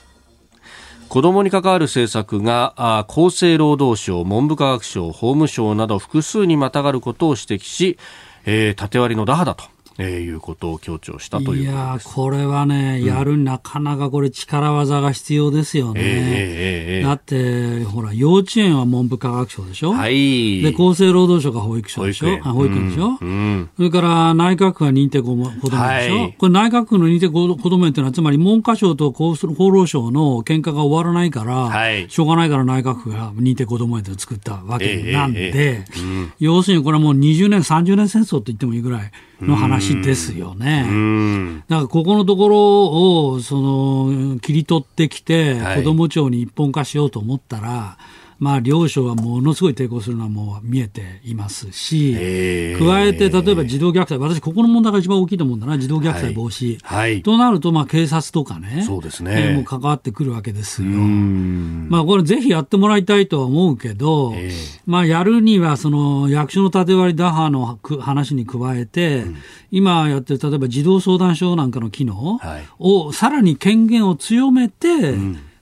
[1.14, 8.00] 子どもに関わる政策が厚生労働省、文部科学省、法務省など複数にまたがることを指摘し、
[8.46, 9.66] えー縦割りの打破だと、
[9.98, 11.98] えーいうことを強調したということいや。
[12.04, 16.02] これはね、やるなかなかこれ力技が必要ですよね。
[16.04, 17.06] えーえーえー。
[17.06, 20.62] だって、ほら、幼稚園は文部科学省でしょ、はい。
[20.62, 22.38] で、厚生労働省が保育省でしょ？
[22.42, 23.70] 保育保でしょ、うん。
[23.78, 26.36] それから内閣府が認定子どもでしょ、はい。
[26.38, 32.10] これ内閣府の認定子子ども園っていうのは、つまり文科省と厚厚労省の喧嘩が終わらないから、はい。
[32.10, 39.12] しょうがないから内閣府が認定子ども園って作ったわけなんで、ええええ要するにこれはもう20年、30年戦争と言ってもいいぐらい
[39.48, 40.86] の話ですよね。
[40.90, 41.64] うん。
[41.68, 47.98] だからここのところをその切り取ってきて、はい子ども庁に一本化しようと思ったら、
[48.44, 56.78] まあ、両省はものすごい抵抗するのはもう見えていますし、えー加えて例えば児童虐待、私、ここの問題が一番大きいと思うんだな、児童虐待防止。
[56.84, 57.22] はい。
[57.22, 60.90] となると、まあ、警察とかね、そうですねえーもう関わってくるわけですよ。
[60.90, 61.88] うん。
[61.90, 64.52] まあ、これ、ぜひやってもらいたいとは思うけど、ええ
[64.86, 69.24] まあ、やるには、その、役所の縦割り打破のく話に加えて、
[69.72, 75.14] 今やってる、例えば児童相談所なんかの機能はいを、さらに権限を強めて、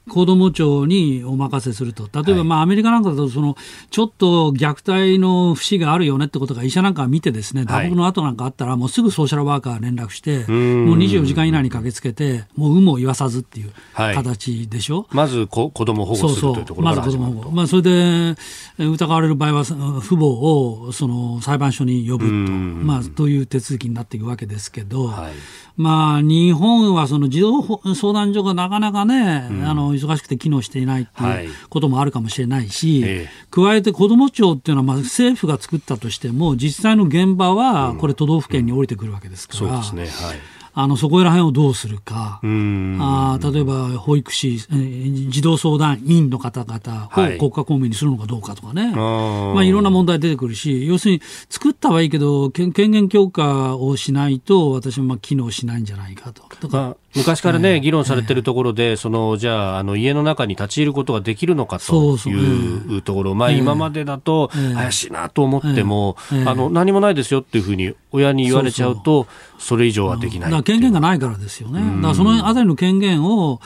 [0.10, 3.56] 子ども庁にお任せすると、例えば、まあアメリカなんかだとその、
[3.90, 15.08] ちょっと虐待の節があるよねってことが医者なんか見て、ですね打撲の後なんかあったら、もうすぐソーシャルワーカー連絡して、もう24時間以内に駆けつけて、もう有無を言わさずっていう形でしょ？
[15.12, 18.36] まずこ子供保護するというところからまず子供保護、まあ、それで
[18.80, 25.32] 疑われる場合は、父母をその裁判所に呼ぶと、まあ、という手続きになっていくわけですけど、はい、
[25.78, 27.62] まあ、日本はその児童
[27.96, 39.66] 相談所がなかなかね、うん、あの忙しくて機能していないっていうこともあるかもしれないし、はい、加えて子ども庁っていうのはまあ政府が作ったとしても、実際の現場はこれ、都道府県に降りてくるわけですから。
[39.66, 40.28] うんうん、そうですね。
[40.28, 56.44] はいあのそこら辺をどうするか、あ例えば保育士、えー、児童相談員の方々を国家公務員にするのかどうかとかね、はい、まあ、いろんな問題出てくるし、要するに作ったはいいけど、権限強化をしないと、私はまあ機能しないんじゃないかと。
[56.60, 56.96] とか。
[57.14, 70.64] 昔からね、議論されてるところで、そのじゃああの家の中に立ち入ることができるのかというところ、まあ、今までだと怪しいなと思っても、あの何もないですよっていうふうに親に言われちゃうと、それ以上はできない。
[70.64, 71.80] 権限がないからですよね。
[71.80, 73.62] だからそのあたりの権限を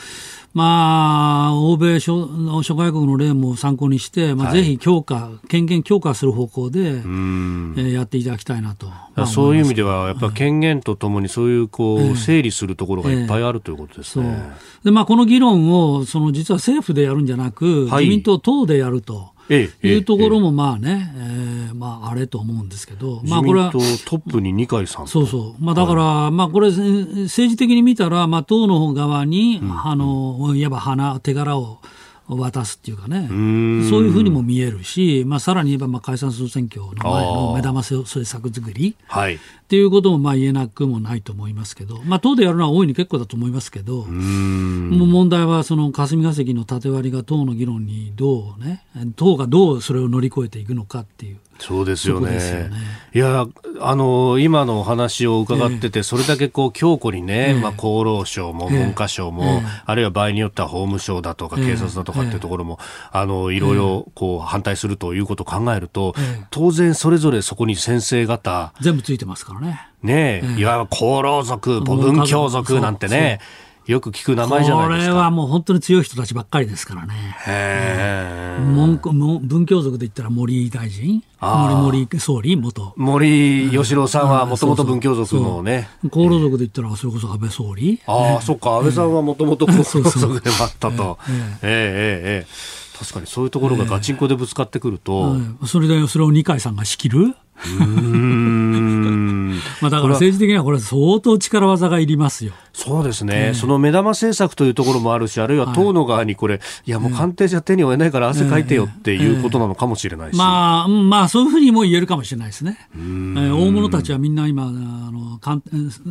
[0.56, 14.24] まあ、欧米諸諸外国の例も参考にして、まあ、ぜひ強化、権限強化する方向で、えー、やっていただきたいなと、まあ、そういう意味では、やっぱ権限とともに、そういうこう、整理するところがいっぱいあるということですね。
[14.26, 19.14] えー、でまあ、この議論をその実は政府でやるんじゃなく、はい、自民党党でやると。
[19.14, 31.78] いうところもまあね、ええまああれと思うんですけど、まあこれはトップに二階さんそうそう、まあだから、まあこれ政治的に見たら、まあ党の側に、あのいわば花手柄を
[32.28, 33.38] 渡すっていうかね、そう
[34.02, 48.84] いうふうにも見えるし、まあ、さらに言えばまあ解散総選挙の前の目玉政策作り、はい、っていうこともまあ言えなくもないと思いますけど、まあ、党でやるのは大いに結構だと思いますけど、もう問題はその霞が関の縦割りが党の議論にどうね、
[49.16, 51.38] 党がどうそれを乗り越えていくのかっていう。
[51.58, 52.32] そうですよね。
[52.32, 52.70] ね。
[53.14, 53.46] いや、
[53.80, 62.78] あの、今のお話を伺ってて、それだけこう強固にね、まあ、厚労省も文科省も、あるいは場合によっては法務省だとか警察だとかっていうところも、
[63.10, 66.14] あの、いろいろこう反対するということを考えると、
[66.50, 69.88] 当然それぞれそこに先生方、全部ついてますからね。
[70.02, 73.40] ねえ、いわゆる厚労族、母文教族なんてね、
[73.86, 75.12] よく聞く名前じゃないですか。
[75.12, 77.14] これはもう本当に強い人たちばっかりですからね。
[77.46, 78.98] へ文
[79.42, 81.74] 文教族で言ったら森大臣、森
[82.06, 82.94] 森総理、元。
[82.96, 85.88] 森喜朗さんはもともと文教族のね。
[86.04, 88.00] 厚労族で言ったらそれこそ安倍総理。
[88.06, 91.18] ああ、そっか、安倍さんはもともと厚労族でもあったと。
[91.28, 91.62] ええ。
[91.62, 92.46] ええ。
[92.98, 95.36] 確かにそういうところがガチンコでぶつかってくると。
[95.66, 97.36] それで、それを二階さんが仕切る？
[99.80, 102.52] まあだから政治的にはこれ相当力技がいりますよ。
[102.72, 110.42] そうですね、えー、その目玉政策というところもあるし、あるいは党の側にこれ、はい、いやもう官邸じゃ手に負えないから汗かいてよっていうことなのかもしれないし、えーえ。
[110.42, 112.78] ー、まあ、まあ、そういうふうにも言えるかもしれないですね。
[112.94, 115.40] えー、大物たちはみんな今あの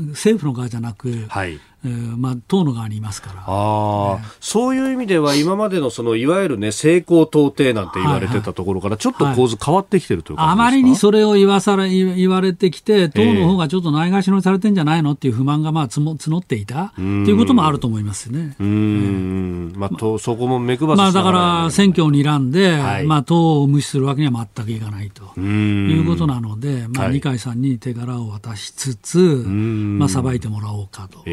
[0.10, 3.44] 政府の側じゃなく、はいえーまあ、党の側にいますから。
[3.46, 18.56] あ、ね、そういう意味では今までのそのいわゆる、ね、成功到底なんて言われてたところからちょっと構図変わってきてるというか、はい、あまりにそれを言わされ言われてきて党の方がちょっとないがしろにされてんじゃないのっていう不満がまあ募っていたということもあると思いますね。
[18.60, 25.26] うん、まあ、とそこも目配まあ、だから選挙を睨んで、はい、まあ、党を無視するわけには全くいかないと。
[25.40, 31.24] いうことなので、まあ、二階さんに手柄を渡しつつ、まあ、さばいてもらおうかと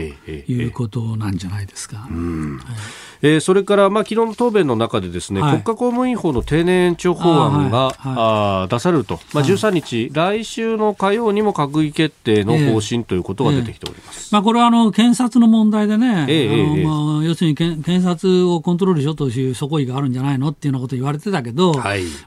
[0.49, 1.99] いうことなんじゃないですか。
[1.99, 8.63] はいえー、それから、まあ、昨日の答弁の中でですね、はい、国家公務員法の定年延長法案があ、はい。
[8.63, 21.75] はい、出されると、まあ、13日、来週の火曜にも閣議決定の方針ということが出てきております、えー、まあ、これはあの検察の問題でね、えー、まあ、要するに検察をコントロールしようという底意があるんじゃないのっていうようなこと言われてたけど、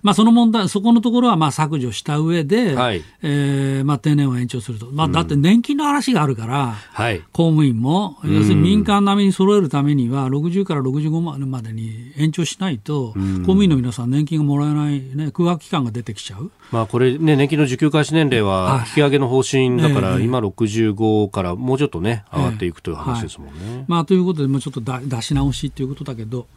[0.02, 16.52] まあ、その問題、そこのところはまあ削除した上で、はい、えー、まあ、定年を延長すると、まあ、だって年金の話があるから、はい、公務員も、要するに民間並みに揃えるためには、60から65万までに延長しないと、公務員の皆さん、年金がもらえない、ね、空白期間が出てきちゃう。
[16.72, 23.76] まあ、これ、ね、年金の受給開始年齢は引き上げの方針だから、今65からもうちょっとね、上がっていくという話ですもんね。
[23.78, 26.48] はい、まあ、ということで、もうちょっとだ出し直しということだけど、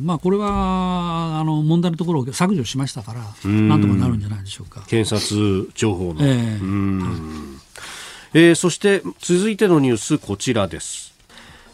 [0.00, 4.82] まあ、これはあの問題のところを削除しましたから、なんとかなるんじゃないでしょうか。
[4.86, 6.20] 検察情報の。
[6.20, 7.55] えー
[8.38, 11.14] えー、そして続いてのニュースこちらです。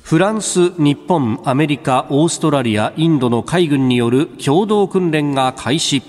[0.01, 6.05] フランス、日本、アメリカ、オーストラリア、インドの海軍による共同訓練が開始。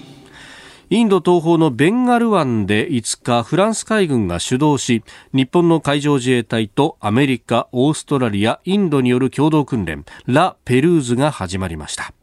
[0.91, 12.13] インド東方のベンガル湾で5日フランス海軍が主導し日本の海上自衛隊とアメリカオーストラリアインドによる共同訓練ラ・ペルーズが始まりました。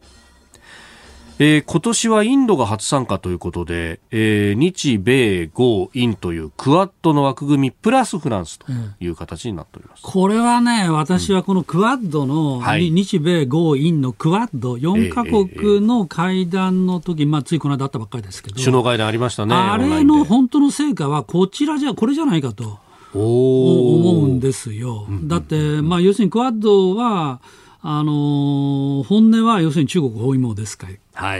[1.43, 8.67] えー、今年はインドが初参加ということで、えー、日米豪印というクアッドの枠組みプラスフランスと
[9.01, 19.55] いう形になっております、うん、これはね、私はこのクアッドの、うんはい、日米豪印のクアッド4カ国の会談の時、えーえー、まあついこの間あったばっかりですけど、首脳会談ありましたね。
[19.55, 22.81] あれの本当の成果はこちらじゃこれじゃないかと
[23.15, 25.07] 思うんですよ。
[25.23, 27.41] だって、まあ要するにクアッドは
[27.83, 30.87] あの本音は要するに中国包囲網ですか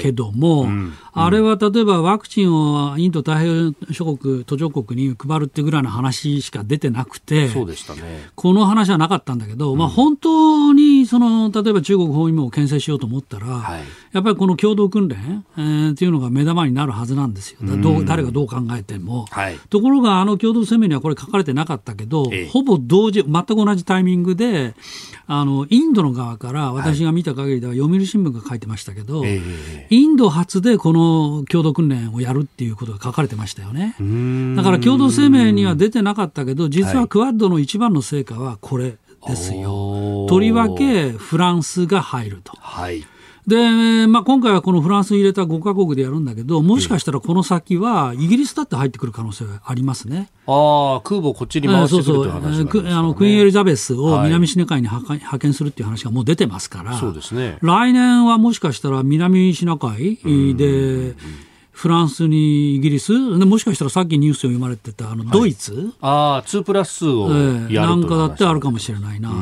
[0.01, 13.83] けども、はいうん、あれは例えばワクチンをインド太平洋諸国、途上国に配るってぐらいの話しか出てなくて、そうでしたね、この話はなかったんだけど、うん、まあ、本当にその例えば中国包囲網を牽制しようと思ったら、はい、
[14.13, 24.75] やっぱりこの共同訓練、えー、っていうのが目玉になるはずなんですよ、どう誰がどう考えても、はい、ところがあの共同声明にはこれ書かれてなかったけど、ええ、ほぼ同時、全く同じタイミングで、
[25.29, 33.95] あのインドの側から私が見た限りでは読売新聞が書いてましたけど、えインド発でこの共同訓練をやるっていうことが書かれてましたよね。
[34.57, 38.97] だから共同声明には出てなかったけど、実はクアッドの一番の成果はこれ
[39.29, 40.27] ですよ。
[40.29, 42.53] とりわけフランスが入ると。
[42.59, 43.05] はい
[43.47, 50.29] で、まあ、今回はこのフランスに入れた5か国でやるんだけど、もしかしたらこの先はイギリスだって入ってくる可能性がありますね。
[50.47, 60.19] ああ、空母こっちに回してくるという話、ね、そうそうあのクイーンエリザベスを南シナ海に派遣するっていう話がもう出てますから、そうですね、来年はもしかしたら南シナ海
[60.57, 61.15] で、
[61.73, 69.37] フランスにイギリスでもしかしたらさっきニュースを読まれてたあのドイツ、はい、ああ2プラスをやると、えー、なんかだってあるかもしれないなと。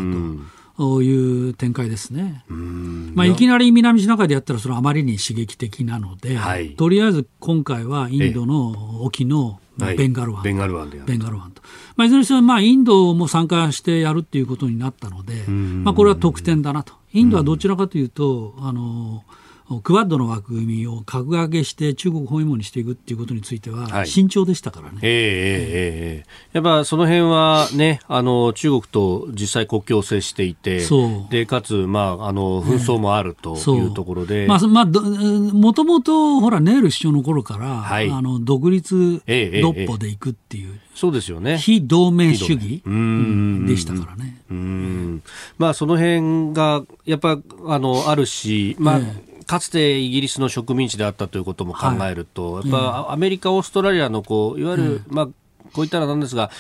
[0.79, 2.45] いう展開ですね。
[2.49, 11.63] まあ、いきなり南シナ海でやったらそれはあまりに刺激的なので、はい、とりあえず今回はインドの沖のベンガル湾、ベンガル湾でベンガル湾と、
[11.97, 16.95] まあ、いずれにしてもまあインドも参加してやるっていうことになったので、まあ、これは得点だなと。
[17.13, 19.25] インドはどちらかというと、あの
[19.83, 24.95] クワッドの枠組みを格上げして中国包囲網にしていくっていうことについては慎重でしたからね。
[24.95, 30.81] はい、えー、えー、えー、やっぱその辺はね、あの中国と実際国境を接していて、
[31.29, 39.23] でかつまああの紛争もあるというところで、まあまあもともとほらネール首相の頃から、はい、あの独立
[39.61, 40.81] 独歩でいくっていう。
[40.95, 41.59] そうですよね。
[41.59, 42.83] 非同盟主義
[43.69, 44.43] でしたからね。
[44.51, 45.23] うん。
[45.57, 55.27] まあその辺がやっぱあのあるし、まあ、えーかつてイギリスの植民地であったということも考えると、はい、やっぱアメリカ、オーストラリアのこういわゆる、うん、まあ、
[55.73, 56.51] こういったらなんですが、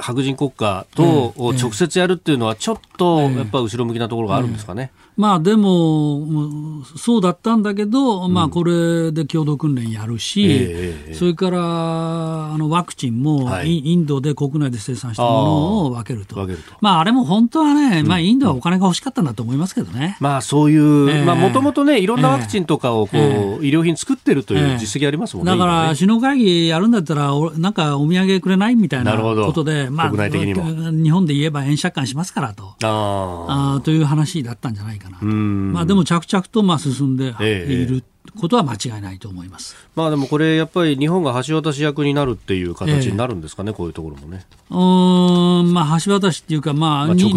[0.00, 4.92] 白人国家と直接やるっていうのは、ちょっとやっぱ後ろ向きなところがあるんですかね。
[5.18, 16.36] まあでも、そうだったんだけど、まあこれで共同訓練やるし、それからあのワクチンもインドで国内で生産したものを分けると。
[16.80, 20.16] まああれも本当はね、まあインドはお金が欲しかったんだと思いますけどね。
[20.20, 23.18] まあそういう、まあもともとね、いろんなワクチンとかをこ
[23.60, 25.50] う、医療品作ってるという実績ありますもんね。
[25.50, 32.76] だから首脳会議やるんだったら、なんかお土産くれないみたいなことで、まあ日本で言えば円借款しますからと。
[32.84, 35.24] ああという話だったんじゃないかなと。
[35.26, 38.04] まあ、でも着々とまあ進んでいる。
[38.38, 39.76] ことは間違いないと思います。
[39.96, 44.44] まあでもこれやっぱり日本が橋渡し役になるっていう形になるんですかね、えー、こういうところもね。
[44.70, 47.32] うん、まあ橋渡しっていうか、まあ、まあ、日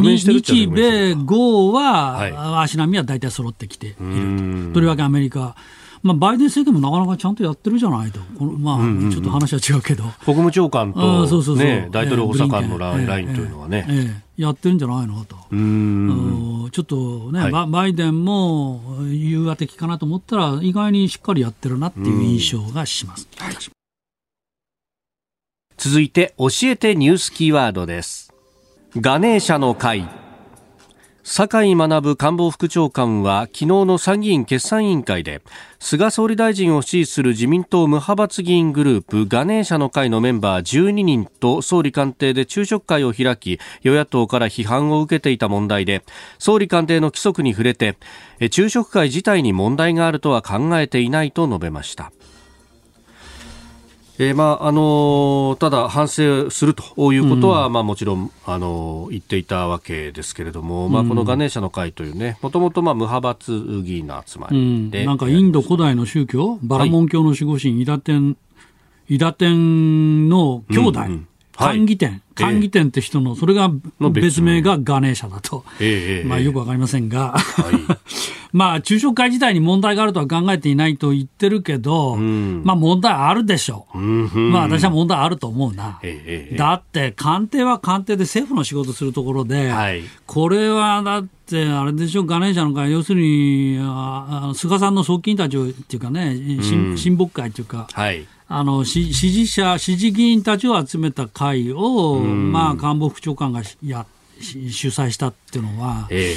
[0.68, 3.96] 米豪は、足並みは大体揃ってきている
[4.68, 4.74] と。
[4.74, 5.56] とりわけアメリカ。
[6.04, 16.70] まあ、バイデン政権もなかなかちゃんとやってるじゃないと、このまあ、ちょっと話は違うけど、国務長官と、ね、大統領補佐官のラインというのはね、えーえーやってるんじゃないのと、うん。
[16.72, 23.28] ちょっとね、はい、バイデンも融和的かなと思ったら、意外にしっかりやってるなっていう印象がします。
[23.38, 23.56] はい、
[25.78, 28.34] 続いて、教えてニュースキーワードです。
[28.96, 30.21] ガネーシャの会。
[31.24, 35.42] 酒井学官房副長官は昨日の参議院決算委員会で
[35.80, 46.04] 菅総理大臣を支持する自民党無派閥議員グループガネーシャの会のメンバー12人と総理官邸で昼食会を開き与野党から批判を受けていた問題で
[46.40, 47.98] 総理官邸の規則に触れて
[48.50, 52.12] 昼食会自体に問題があるとは考えていないと述べました。
[54.24, 68.38] えーまああのただ反省するということは、うん、まあ、もちろん、あの言っていたわけですけれども、まあ、このガネーシャの会というねもともと無派閥議員の集まりで、うん、なんかインド古代の宗教バラモン教の守護神、イダテン
[69.10, 73.70] イダテンの兄弟、うんうん官義店、官義店って人の、それが
[74.12, 74.62] 別名。
[74.62, 77.98] がガネーシャだと、えー、まあ、よくわかりませんが、はい、
[78.54, 82.64] まあ、昼食会自体に問題があるとは考えていないと言ってるけど、ん。
[82.64, 84.00] まあ、問題あるでしょう。
[84.00, 84.52] うん。
[84.52, 86.00] まあ、私は問題あると思うな。
[86.58, 90.04] だって、官邸は官邸で政府の仕事するところで、はい。
[90.26, 98.26] これはだって、あれでしょ、ガネーシャの会、要するに、ああ菅さんの側近たちをっていうかね、親親睦会っていうか、はい。
[98.54, 104.06] あのし支持者、支持議員たちを集めた会を、まあ、官房副長官がしや
[104.42, 106.36] し主催したっていうのは、え。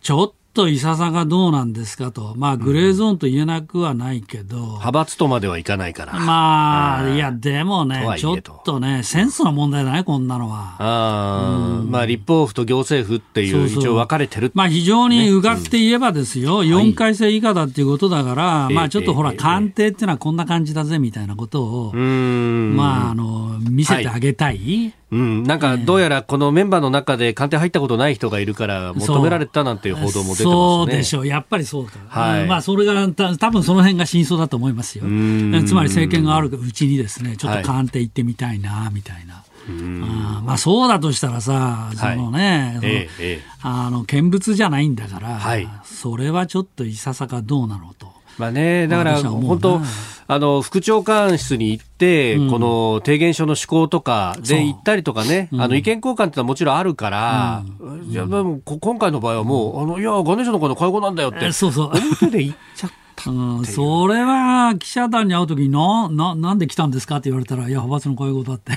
[0.00, 0.34] ちょっと
[0.68, 6.18] いささがどうなんですかと、まあ、グレーゾーンと言えなくはないけど、派閥とまではいかないから。
[6.18, 10.76] まあ、うんいや、でもねとはいえ、ちょっとね、センスの問題だね、こんなのは。
[10.78, 13.82] あーまあ、立法府と行政府っていう、そうそう。
[13.82, 14.50] 一応分かれてる。
[14.54, 22.76] まあ、非常にうがって言えばですよ、4回生以下だっていうことだから、ええまあ、ちょっとほら、ええ官邸っていうのはこんな感じだぜみたいなことをう、ーん。
[22.76, 24.92] まあ、あの、見せてあげたい。
[25.12, 30.92] うん、なんかどうやらこのメンバーの中で官邸入ったことない人がいるから求められたなんていう報道も出てますね。
[30.92, 32.42] そうでしょう、やっぱりそうか、はい。
[32.42, 35.64] うんまあ、それがた多分その辺が真相だと思いますよ、ん。
[35.66, 37.62] つまり政権があるうちにですねちょっはい。
[37.62, 43.40] と官邸行ってみたいなみたいな、あーまあ、そうだとしたらさ、そのね、そのええええ。
[43.62, 45.68] あの見物じゃないんだから、はい。
[45.84, 48.05] それはちょっといささかどうなのと。
[48.38, 49.80] まあね、だから本当、
[50.28, 57.64] あの副長官室に行って、この提言書の施行とかで行ったりとかね、あの意見交換ってのはもちろんあるから、
[58.08, 61.46] いやでもこ今回の場合はもう、あのいや、ガネーションの会の会合なんだよって。
[61.46, 61.92] え、そうそう。
[61.94, 62.96] 表で言っちゃった。
[63.30, 63.34] う。
[63.62, 68.72] ん、それは記者団に会うときになな、なんで来たんですかって言われたら、いや、派閥の会合だって、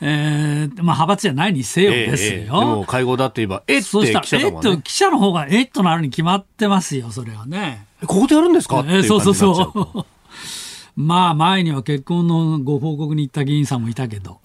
[0.00, 2.30] えーまあ、派閥じゃないにせよええですよ。
[2.30, 7.86] ええでも会合だって言えば、えってそうしたら、記者えっと、記者の方がえっとなるに決まってますよ、それはね。
[8.06, 8.80] ここでやるんですか？
[8.80, 9.20] ってそう。
[9.20, 10.04] そうそう。
[11.00, 14.40] まあ、前には結婚のご報告に行った議員さんもいたけど。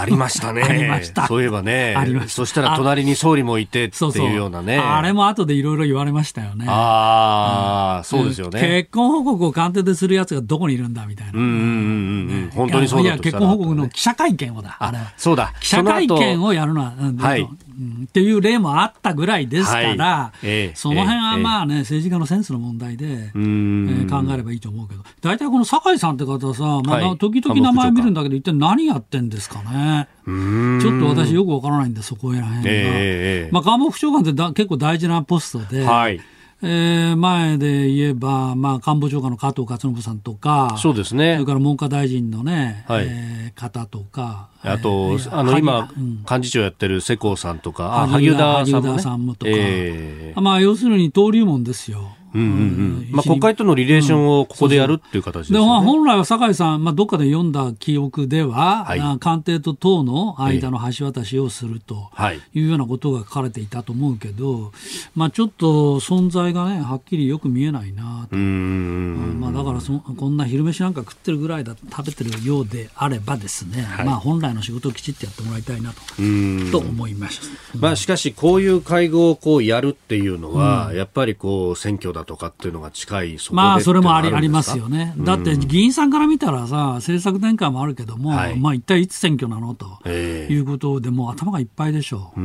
[0.00, 0.62] ありましたね。
[0.62, 1.94] ありましたそういえばね。
[1.96, 4.26] ありましたそしたら隣に総理もいてってそうそう。
[4.26, 4.78] いうようなね。
[4.78, 6.66] あれも後でいろいろ言われましたよね。
[6.68, 8.60] ああ、そうですよね。
[8.60, 11.32] 結婚報告を官邸でするやつがどこにいるんだみたいな。
[11.34, 12.50] うんうんうんうん。
[12.54, 14.76] 本当にそうだいや、としたら結婚報告の記者会見をだ。
[14.78, 15.52] あれあ、そうだ。
[15.60, 16.46] 記者会見を。
[16.48, 20.46] をやるのは、うんはいうんっていう例もあったぐらいですから、はい。
[20.46, 24.06] ええその辺はええまあね、政治家のセンスの問題で、うえん。
[24.06, 27.18] ー考えればいいと思うけど、大体この酒井さんって方さ、まあはい。
[27.18, 30.08] 時々名前見るんだけど、一体何やってんですかね。
[30.26, 30.80] うん。
[30.80, 32.70] ちょっと私よくわからないんで、そこら辺が。
[32.70, 33.50] ええええ。
[33.52, 36.20] まあ、官房副長官ってだ結構大事なポストで、はい。
[36.60, 41.44] えー前で言えば、まあ、官房長官の加藤勝信さんとか、そうですそれね。
[41.44, 49.02] から文科大臣のね、はいえー方とか、あと、えーあの、今萩うん、幹事長やってる世耕さんとか、あ、萩萩生田さんもね。
[49.02, 52.10] さんもとかええまあ、要するに登竜門ですよ。
[52.34, 53.08] うんうんうん。
[53.10, 55.80] まあ、国会とのリレーションをここでやるっていう形ですでまあ。
[55.80, 62.40] 本来は酒井さん、まあ、どっかで読んだ記憶では、はいあ官邸と党の間の橋渡しをするとはい。
[62.54, 64.72] いうようなことが書かれていたと思うけど、
[65.14, 68.36] まあ、ちょっと存在がね、はっきりよく見えないなと。
[68.36, 77.78] まあ、だからそこんな昼飯なんか食ってるぐらいだ食べてるようであればですね、はいまあ、本来の仕事をきちっとやってもらいたいなと,、うんと思いました。
[77.78, 85.14] まあ、しかし、こういう会合をこうやるっていうのは、やっぱりこう選挙だとかっていうのが近い、そまあ、それもありありますかよね。
[85.18, 89.74] だって議員さんから見たらさ、政策転換もあるけども、はいまあ一体いつ選挙なの？
[89.74, 92.40] とええいうことで、もう頭がいっぱいでしょう。
[92.40, 92.42] う。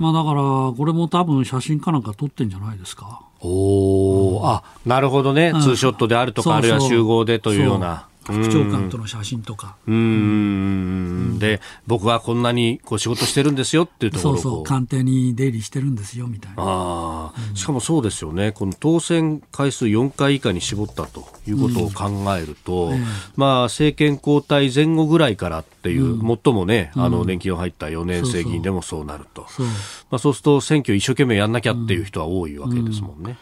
[0.00, 3.22] まあだから、これも多分写真かなんか撮ってんじゃないですか？
[3.40, 5.52] おお、あ、なるほどね。
[5.54, 8.06] うんツーショットであるとか、そうそうあるいは集合でというような。
[8.30, 9.76] 副長官との写真とか。
[9.86, 11.38] うーん。
[11.38, 16.62] で、僕はこんなにこう仕事してるんですよっていうところそうそう、官邸に出入りしてるんですよ、みたいな。
[16.62, 22.92] ああ、しかもそうですよね、この当選回数4回以下に絞ったということを考えると、
[23.36, 29.66] まあ、政権交代前後ぐらいからっていう、最もね、あの年金を入った4年生議員でもそうなると、そう
[30.10, 33.36] まあ、そうすると選挙一生懸命やんなきゃっていう人は多いわけですもんね。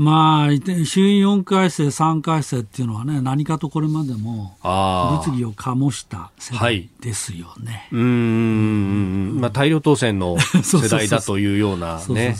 [0.00, 0.48] まあ、
[0.86, 7.86] 衆院4回生、3回生っていうのはね、何かとこれまでもああ物議を醸した世代ですよね。
[7.92, 12.34] うーん、まあ、大量当選の 世代だというようなね。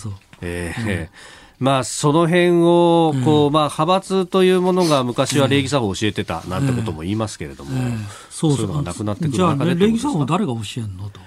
[1.58, 7.98] まあ、その辺をこう、まあ、派閥というものが昔は礼儀作法を教えてたなんてことも言いますけれども、ええ
[8.30, 11.20] そういうのがなくなってくるじゃあ、中でって礼儀作法誰が教えんのと。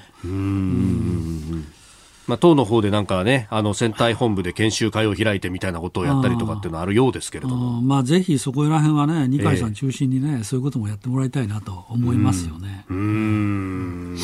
[2.28, 7.80] まあ、党の方でなんかね、あの選対本部で研修会を開いてみたいなことをやったりとかっていうのはあるようですけれども。
[7.80, 12.86] うんまあ、ぜひそこら辺はね、二階さええん中心にね、そういうこともやってもらいたいなと思いますよね。
[12.90, 14.18] うーん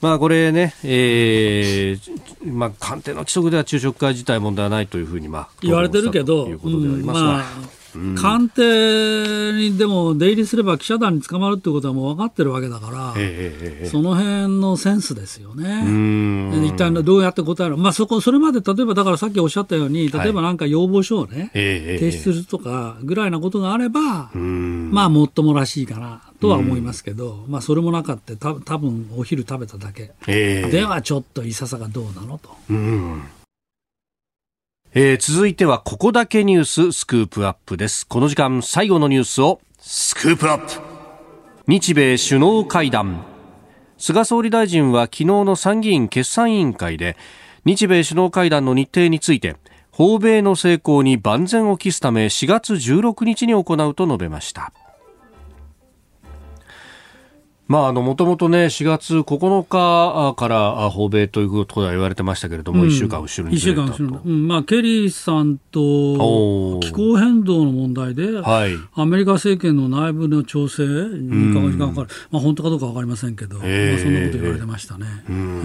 [0.00, 7.44] まあこれね、えーまあ、官邸の規則では昼食会自体問題はないというふうに、まあ、言われてるけど、ということでありますが、うんまあ、
[8.16, 15.84] 官邸にでも出入りすれば記者団に捕まるってことはもう分かってるわけだから、ええ、その辺のセンスですよね。
[16.66, 28.36] 一体どうやって答える、まあ、そこそれまで例えばだからさっきおっしゃったように例えばなんか要望書をね、はい、提出するとかぐらいなことがあれば、まあもっともらしいかなとは思いますけど、まあそれもなかった。
[28.36, 32.50] た多分お昼食べただけ、ではちょっといささがどうなのと。
[34.98, 38.06] えー、続いてはここだけニューススクープアップです。
[38.06, 40.72] この時間最後のニュースをスクープアップ。
[41.66, 43.22] 日米首脳会談。
[43.98, 47.18] 菅総理大臣は昨日の参議院決算委員会で
[47.66, 49.56] 日米首脳会談の日程について
[49.90, 54.72] 訪米の成功に万全を期すため4月16日に行うと述べました
[57.68, 63.88] まあ、あの、もともとね、4月9日から訪米ということは言われてましたけれども、うん、1週間後ろにずれたと。
[63.88, 72.08] 1週間後ろうん、まあ、ケリーさんと気候変動の問題で、はい、アメリカ政権の内部の調整に時間かかる。
[72.30, 75.06] まあ、本当かどうかわかりませんけど、えー、まあ、そんなこと言われてましたね。
[75.28, 75.64] えー、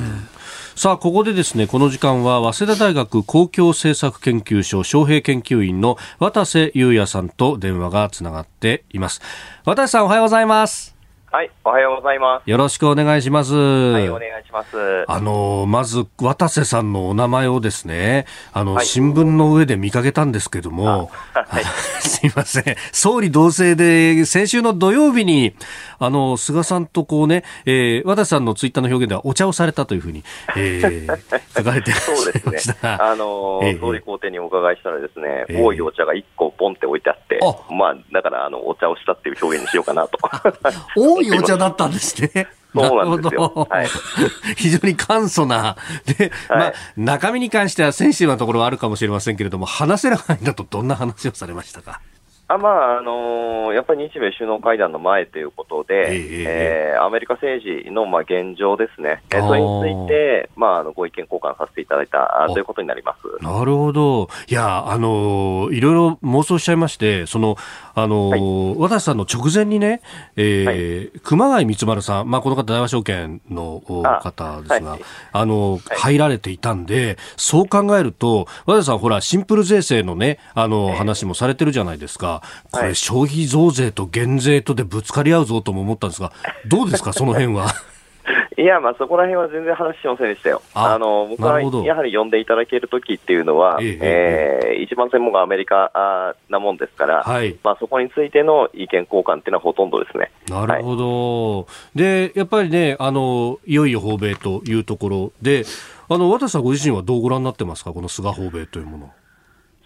[0.76, 9.22] さあ、ここでですね、この時間は、早稲田大学公共政策研究所招聘研究員の渡瀬裕也さんと電話がつながっています。
[9.66, 11.01] 渡瀬さん、おはようございます。
[11.34, 12.50] はい、おはようございます。
[12.50, 13.56] よろしくお願いします。
[13.56, 15.06] はい、お願いします。
[15.08, 21.64] あの、まず、渡瀬さんのお名前をですね、あの、はい、新聞の上で見かけたんですけども、 はい、
[22.02, 22.76] すいません。
[22.92, 25.56] 総理同棲で、先週の土曜日に、
[26.00, 30.26] あの、菅さんとこうね、えー、渡瀬さんのツイッターの表現ではお茶をされたというふうに、
[30.58, 31.18] えー、
[31.56, 32.76] 書かれてそうですね。
[33.00, 37.40] あの、えー、総理公邸にお伺いしたらですね、えー、多いお茶が1個ポンって置いてあって、
[37.74, 40.20] まあ、だから、あの、お茶をしたっていう表現にしようかなと。
[41.22, 42.48] いいお茶だったんですね。
[42.74, 43.68] そうなんですよ。
[43.70, 43.88] はい、
[44.56, 45.76] 非常に簡素な。
[46.06, 52.00] で、はい、まあ、中身に関してはセンシティブなところはあるかもしれませんけれども、話せる範囲だとどんな話をされましたか？
[52.54, 63.43] あまああのー、やっぱり日米首脳会談の前ということで、えー、えー、アメリカ政治のまあ現状ですね、えー、それについて、まあ、あのご意見交換させていただいたということになります。
[63.43, 67.56] なるほど、いや、あのー、いろいろ妄想しちゃいまして、その
[67.95, 70.02] あのーはい、渡さんの直前にね、
[70.36, 82.41] えー、はい、熊谷光丸さん、まあ、この方、大和証券の方ですが、あはい、あの、入られていたんで、そう考えると、渡さん、ほら、シンプル税制のね、あの、話もされてるじゃないですか。
[82.72, 86.32] これ、消費増税と減税とでぶつかり合うぞとも思ったんですが、
[86.68, 87.68] どうですか、 その辺は？
[88.58, 90.62] いや、まあ、そこら辺は全然話しませんでしたよ。
[90.74, 100.32] あの僕はやはり呼んでいただけるときっていうのは、ええー、一番専門がアメリカなもんですから、はい、まあ、そこについての意見交換っていうのはほとんどですね。
[100.48, 101.66] なるほど、は
[101.96, 105.64] い、でやっぱりねあの、いよいよ訪米というところで、
[106.10, 109.12] あの渡さんご自身はどうご覧になってますか、この菅訪米というもの。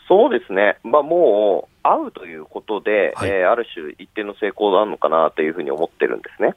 [0.08, 6.56] そうですね、まあ、もう会うということで、はい、えー、ある種、一定の成功があるのかなというふうに思ってるんですね。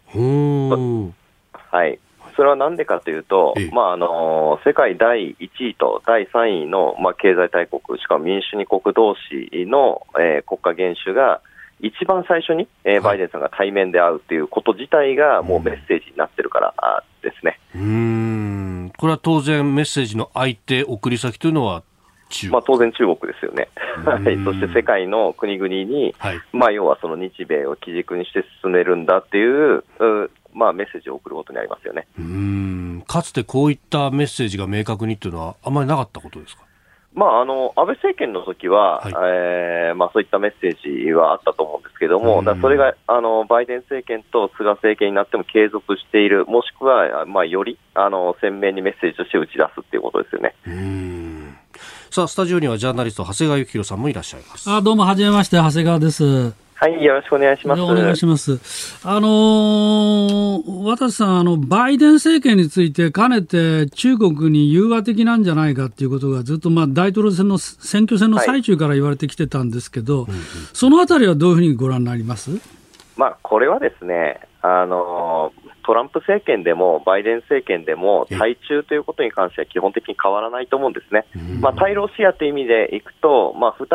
[1.71, 1.99] はい、
[2.35, 11.43] それはなんでかというと、まああの世界第1位と第3位の、まあ、経済大国、しかも民主二国同士の、えー、国家元首が、
[11.81, 17.61] 一番最初に、えー、バイデンさんが対面で会うということ自体が、もうメッセージになってるからですね。
[17.75, 18.93] うん。
[18.97, 21.83] これは当然、メッセージの相手、送り先というのは
[22.51, 23.69] まあ、当然中国ですよね。
[24.05, 32.07] はい、そして世界の国々に、はい、まあ、要はその日米を基軸にして進めるんだっていう、うまあ、メッセージを送ることになりますよね。
[32.19, 33.05] うん。
[33.07, 36.63] かつてこういったメッセージが明確にっていうのは、あまりなかったことですか？
[37.15, 50.55] まあ、あの安倍政権の時は、はい、えー、まあ、そういったメッセージはあったと思うんですけども、だそれがあのバイデン政権と菅政権になっても継続している、もしくは、まあ、よりあの鮮明にメッセージとして打ち出すっていうことですよね。
[50.67, 51.18] うん
[52.19, 54.69] さあ、スタジオにはジャーナリスト、長谷川幸宏さんもいらっしゃいます。
[54.69, 56.53] あどうも、はじめまして、長谷川です。
[56.75, 57.81] はい、よろしくお願いします。
[57.81, 58.59] お願いします。
[59.05, 70.33] あのー、私さん、あの、バイデン政権について、かねて中国に融和的なんじゃないかっていうことがずっと、まあ、大統領選の選挙戦の最中から言われてきてたんですけど、はい、
[70.73, 72.51] そのあたりはどういうふうにご覧になります？
[73.17, 81.25] まあ、これはですね、あのートランプ政権でもバイデン政権でも対中ということに関しては基本的に変わらないと思うんですね、
[81.61, 83.87] まあ、対ロシアという意味でいくと、まあ、2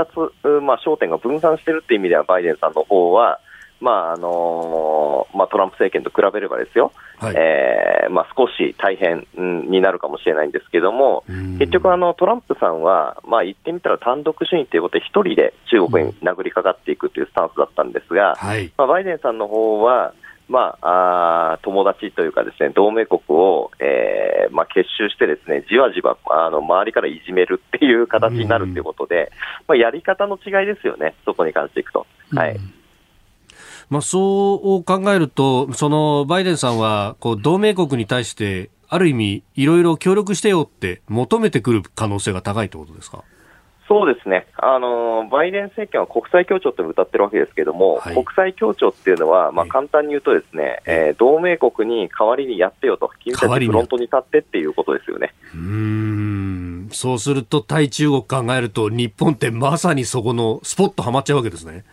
[0.41, 3.39] つ、まあ、焦点が分散しているという意味ではバイデンさんの方は、
[3.80, 9.28] まああのまあ、トランプ政権と比べればですよ、はい、えー、まあ、少し大変
[9.70, 11.24] になるかもしれないんですけども、
[11.60, 20.14] 結局あの、トランプさんは、まあ、言ってみたら単独主義ということで、一人で中国に殴りかかっていくというスタンスだったんですが、はい、まあ、バイデンさんの方は、
[20.50, 29.32] まあ、あ友達というかですね、同盟国を、えーまあ、結集してですね、じわじわあの周りからいじめるっていう形になるということで、
[29.68, 32.06] まあ、やり方の違いですよね、そこに関していくと。
[32.36, 32.58] はい。
[33.89, 43.24] まあ、そう考えると、そのバイデンさんはこう同盟国に対して、ある意味、いろいろ協力してよって求めてくる可能性が高いということですか？
[43.88, 55.34] そうですね、あのバイデン政権は国際協調って歌ってるわけですけれども、はい、国際協調っていうのは、まあ、簡単に言うと、ですね、えー、同盟国に代わりにやってよと、君たちフロントに立ってっていうことですよね。
[55.54, 56.90] うん。
[56.92, 61.84] そうすると、対中国考えると、日本ってまさにそこのスポットはまっちゃうわけですね。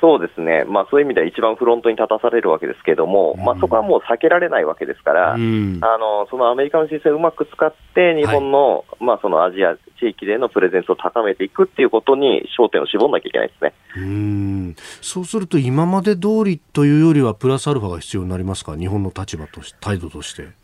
[0.00, 13.74] そうですね、まあ、そういう意味では一番フロントに立たされるわけですけれども、うん、まあ、そこはもう避けられないわけですから、うん、あのそのアメリカの姿勢をうまく使って、日本のはい、まあ、そのアジア地域でのプレゼンスを高めていくっていうことに焦点を絞らなきゃいけないですね。
[13.96, 14.76] うん。
[15.02, 20.59] そうすると、今まで通りというよりは、プラスアルファが必要になりますか、日本の立場として、態度として。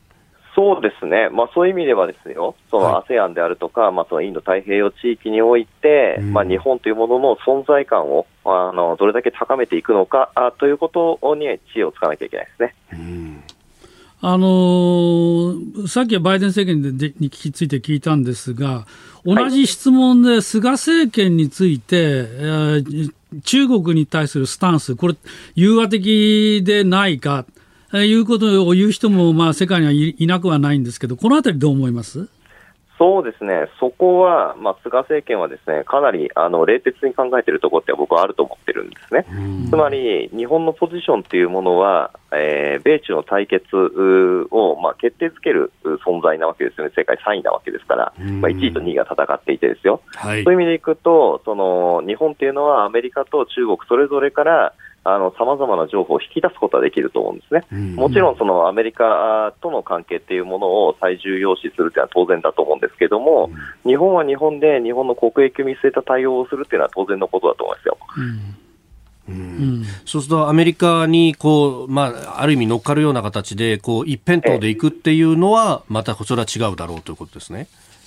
[0.57, 12.74] そうですね、まあ、そういう意味ではですよ、その ASEAN であるとか、はい、まあ、そのインド太平洋地域において、うん、まあ、日本というものの存在感をあのどれだけ高めていくのかあということに知恵をつかなきゃいけないですね。
[12.92, 13.42] うん。
[14.22, 18.86] あのー、さっきはバイデン政権でについて聞いたんですが、
[19.26, 23.12] 同じ質問で菅政権について、はい、えー、
[23.44, 25.14] 中国に対するスタンス、これ、
[25.54, 27.44] 融和的でないか、
[27.93, 32.28] いうことを言う人も、まあ、世界にはいなくはないんですけど、このあたりどう思います？
[32.99, 39.26] そうですね、そこは、まあ、菅政権はですねかなりあの冷徹に考えているところって僕はあると思ってるんですね。
[39.68, 43.66] つまり、日本のポジションというものは、えー、米中の対決
[44.51, 45.72] を、まあ、決定づける
[46.07, 54.72] 存在なわけですよね、世界3位なわけですから、まあ、1位と2位が戦っていてですよ、はい、そういう意味でいくとその、日本っていうのはアメリカと中国それぞれから
[55.38, 63.50] さまざまな情報を引き出すことはできると思うんですね、うん、もちろんそのアメリカとの関係っていうものを最重要視するというのは当然だと思うんですけども、
[63.84, 67.98] うん、日本は日本で日本の国益を見据えた対応をするというのは当然のことだと思いますよ。
[68.16, 68.57] うん。
[69.28, 77.66] うん、そうするとアメリカにこう、まあ、ある意味乗っかるような形でこう一辺倒でいくっていうのは、またそれは違うだろうということですね。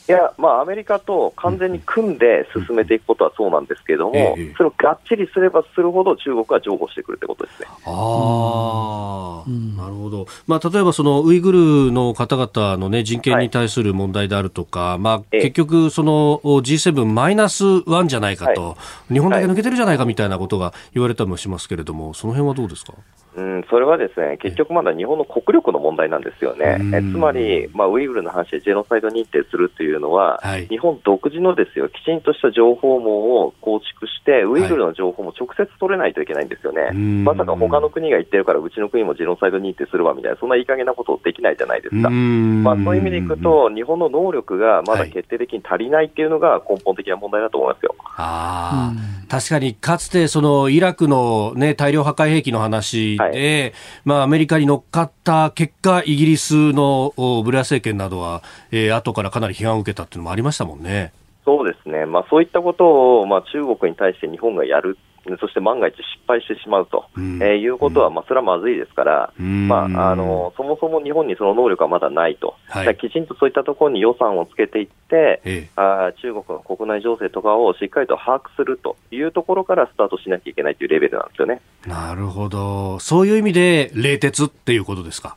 [0.09, 7.67] いや、まあ、アメリカと完全に組んで進めていくことはそうなんですけれども、それをがっちりすればするほど中国は譲歩してくるってことですね。
[7.85, 10.25] ああ、うん、なるほど。
[10.47, 11.51] まあ、例えばそのウイグ
[11.85, 18.77] ルの方々のね、人権に対する問題であるとか、はい、まあ、結局その G7 マイナス1じゃないかと、は
[19.11, 22.93] い、日本だけ抜けてるじゃないかみたいなことが言われたりもしますけれども、その辺はどうですか？
[23.35, 47.95] うん、それはですね結局まだ日本の国力の問題なんですよね、えつまり、まあ、ウイグルの話でジェノサイド認定するというのは、はい、日本独自のですよきちんとした情報網を構築して、ウイグルの情報も直接取れないといけないんですよね、はい、まさか他の国が言ってるから、うちの国もジェノサイド認定するわみたいな、そんないい加減なことできないじゃないですか、まあ、そういう意味でいくと、日本の能力がまだ決定的に足りないっていうのが根本的な問題だと思いますよ。
[48.17, 48.93] あ
[49.29, 53.73] 確かにかつてそのイラクの、ね、大量破壊兵器の話で、はい
[54.05, 57.13] まあ、アメリカに乗っかった結果、イギリスの
[57.43, 58.41] ブレア政権などは、
[58.71, 61.11] えー、後からかなり批判を受けたっていうのもありましたもんね。
[61.45, 64.97] そうですね、まあ、そういったことを、まあ、中国に対して日本がやる
[65.37, 81.61] そして万が一失敗してしまうと、うん、えー、いうことは、まあ、それはまずいですから、うん、まあ、あのそもそも日本にその能力はまだないと、はい、きちんとそういったところに予算をつけていって、ええ、あ中国の国内情勢とかをしっかりと把握するというところからスタートしなきゃいけないというレベルなんですよね。
[81.85, 85.35] なるほど、そういう意味で冷徹っていうことですか？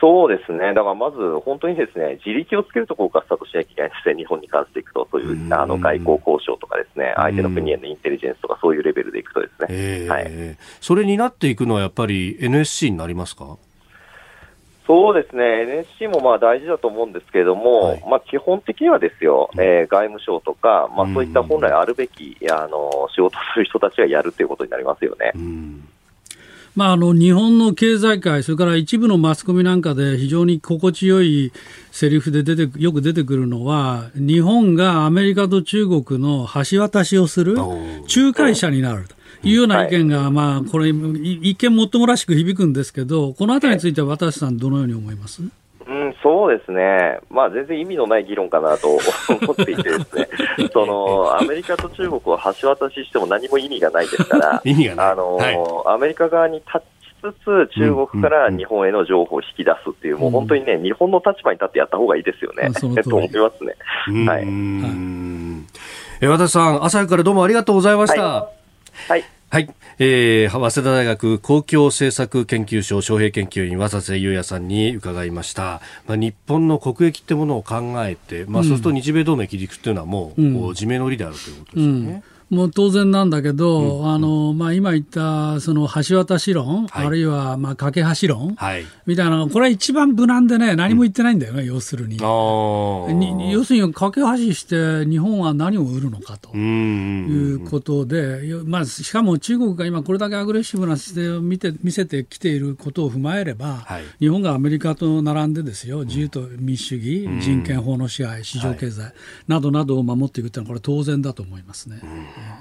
[0.00, 13.58] そうですね、だからまず本当にですね自力をつけるところからスタートしなきゃいけないですね、日本に関していくと、そういうあの外交交渉とかですね、相手の国へのインテリジェンスとか、そういうレベルでいくとですね、えー、はい、それになっていくのはやっぱり NSC になりますか？
[14.86, 25.32] そうですね、NSC もまあ大事だと思うんですけれども、はい、まあ、基本的にはですよ、えー、外務省とか、まあ、そういった本来あるべき、あの仕事する人たちがやるということになりますよね。
[25.34, 25.79] うん
[26.76, 31.52] まあ、あの日本の経済界、それから一部のマスコミなんかで非常に心地よい
[31.90, 39.20] セリフで出てよく出てくるのは、日本がアメリカと中国の橋渡しをする仲介者になると。
[39.42, 45.40] いうような意見が、まあ、これ、一見もっともらしく響くんですけど、このあたりについては、渡さん、どのように思います？
[45.40, 45.52] うん、
[46.22, 48.98] そうですね、まあ、全然意味のない議論かなと思
[49.52, 50.28] っていて、ですね。
[50.72, 56.82] そのアメリカと中国を橋渡ししても何も意味がないですから、 あの、はい、アメリカ側に立ち
[57.22, 63.74] つつ、中国から日本への情報を引き出すっていう、もう本当にね、日本の立場に立ってやった方がいいですよね、と思いますね。
[64.26, 64.46] はい、
[66.22, 68.22] え和田さん、朝からどうもありがとうございました。
[68.22, 68.50] は
[69.08, 69.24] い、はい。
[69.50, 69.68] はい、
[70.02, 82.24] えー、早稲田大学公共政策研究所招聘研究員渡瀬裕也さんに伺いました、まあ、日本の国益ってものを考えて、まあ、そうすると日米同盟基軸っていうのはもう、うん、自明の理であるということですよね。
[82.24, 92.16] うんもう当然なんだけど、うん、あのまあ、今言ったその橋渡し論、はい、あるいはまあ架け橋論、はい、みたいな、これは一番無難でね、何も言ってないんだよね、うん、要するに。
[92.16, 93.52] に。
[93.52, 96.50] 要するに架け橋して日本は何を売るのかと。
[96.56, 109.12] いうことで、まあ、しかも中国が今、これだけアグレッシブな姿勢を見て見せてきていることを踏まえれば、はい、日本がアメリカと並んでですよ、自由と民主主義、うん、人権法の支配、市場経済
[109.46, 112.00] などなどを守っていくというのは、これ当然だと思いますね。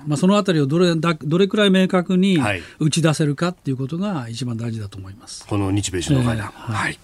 [0.08, 2.40] まあ、そのあたりをどれだどれくらい明確に
[2.80, 5.46] 打ち出せるかっていうことが一番大事だと思います。
[5.48, 7.00] この日米首脳会談、えー、はい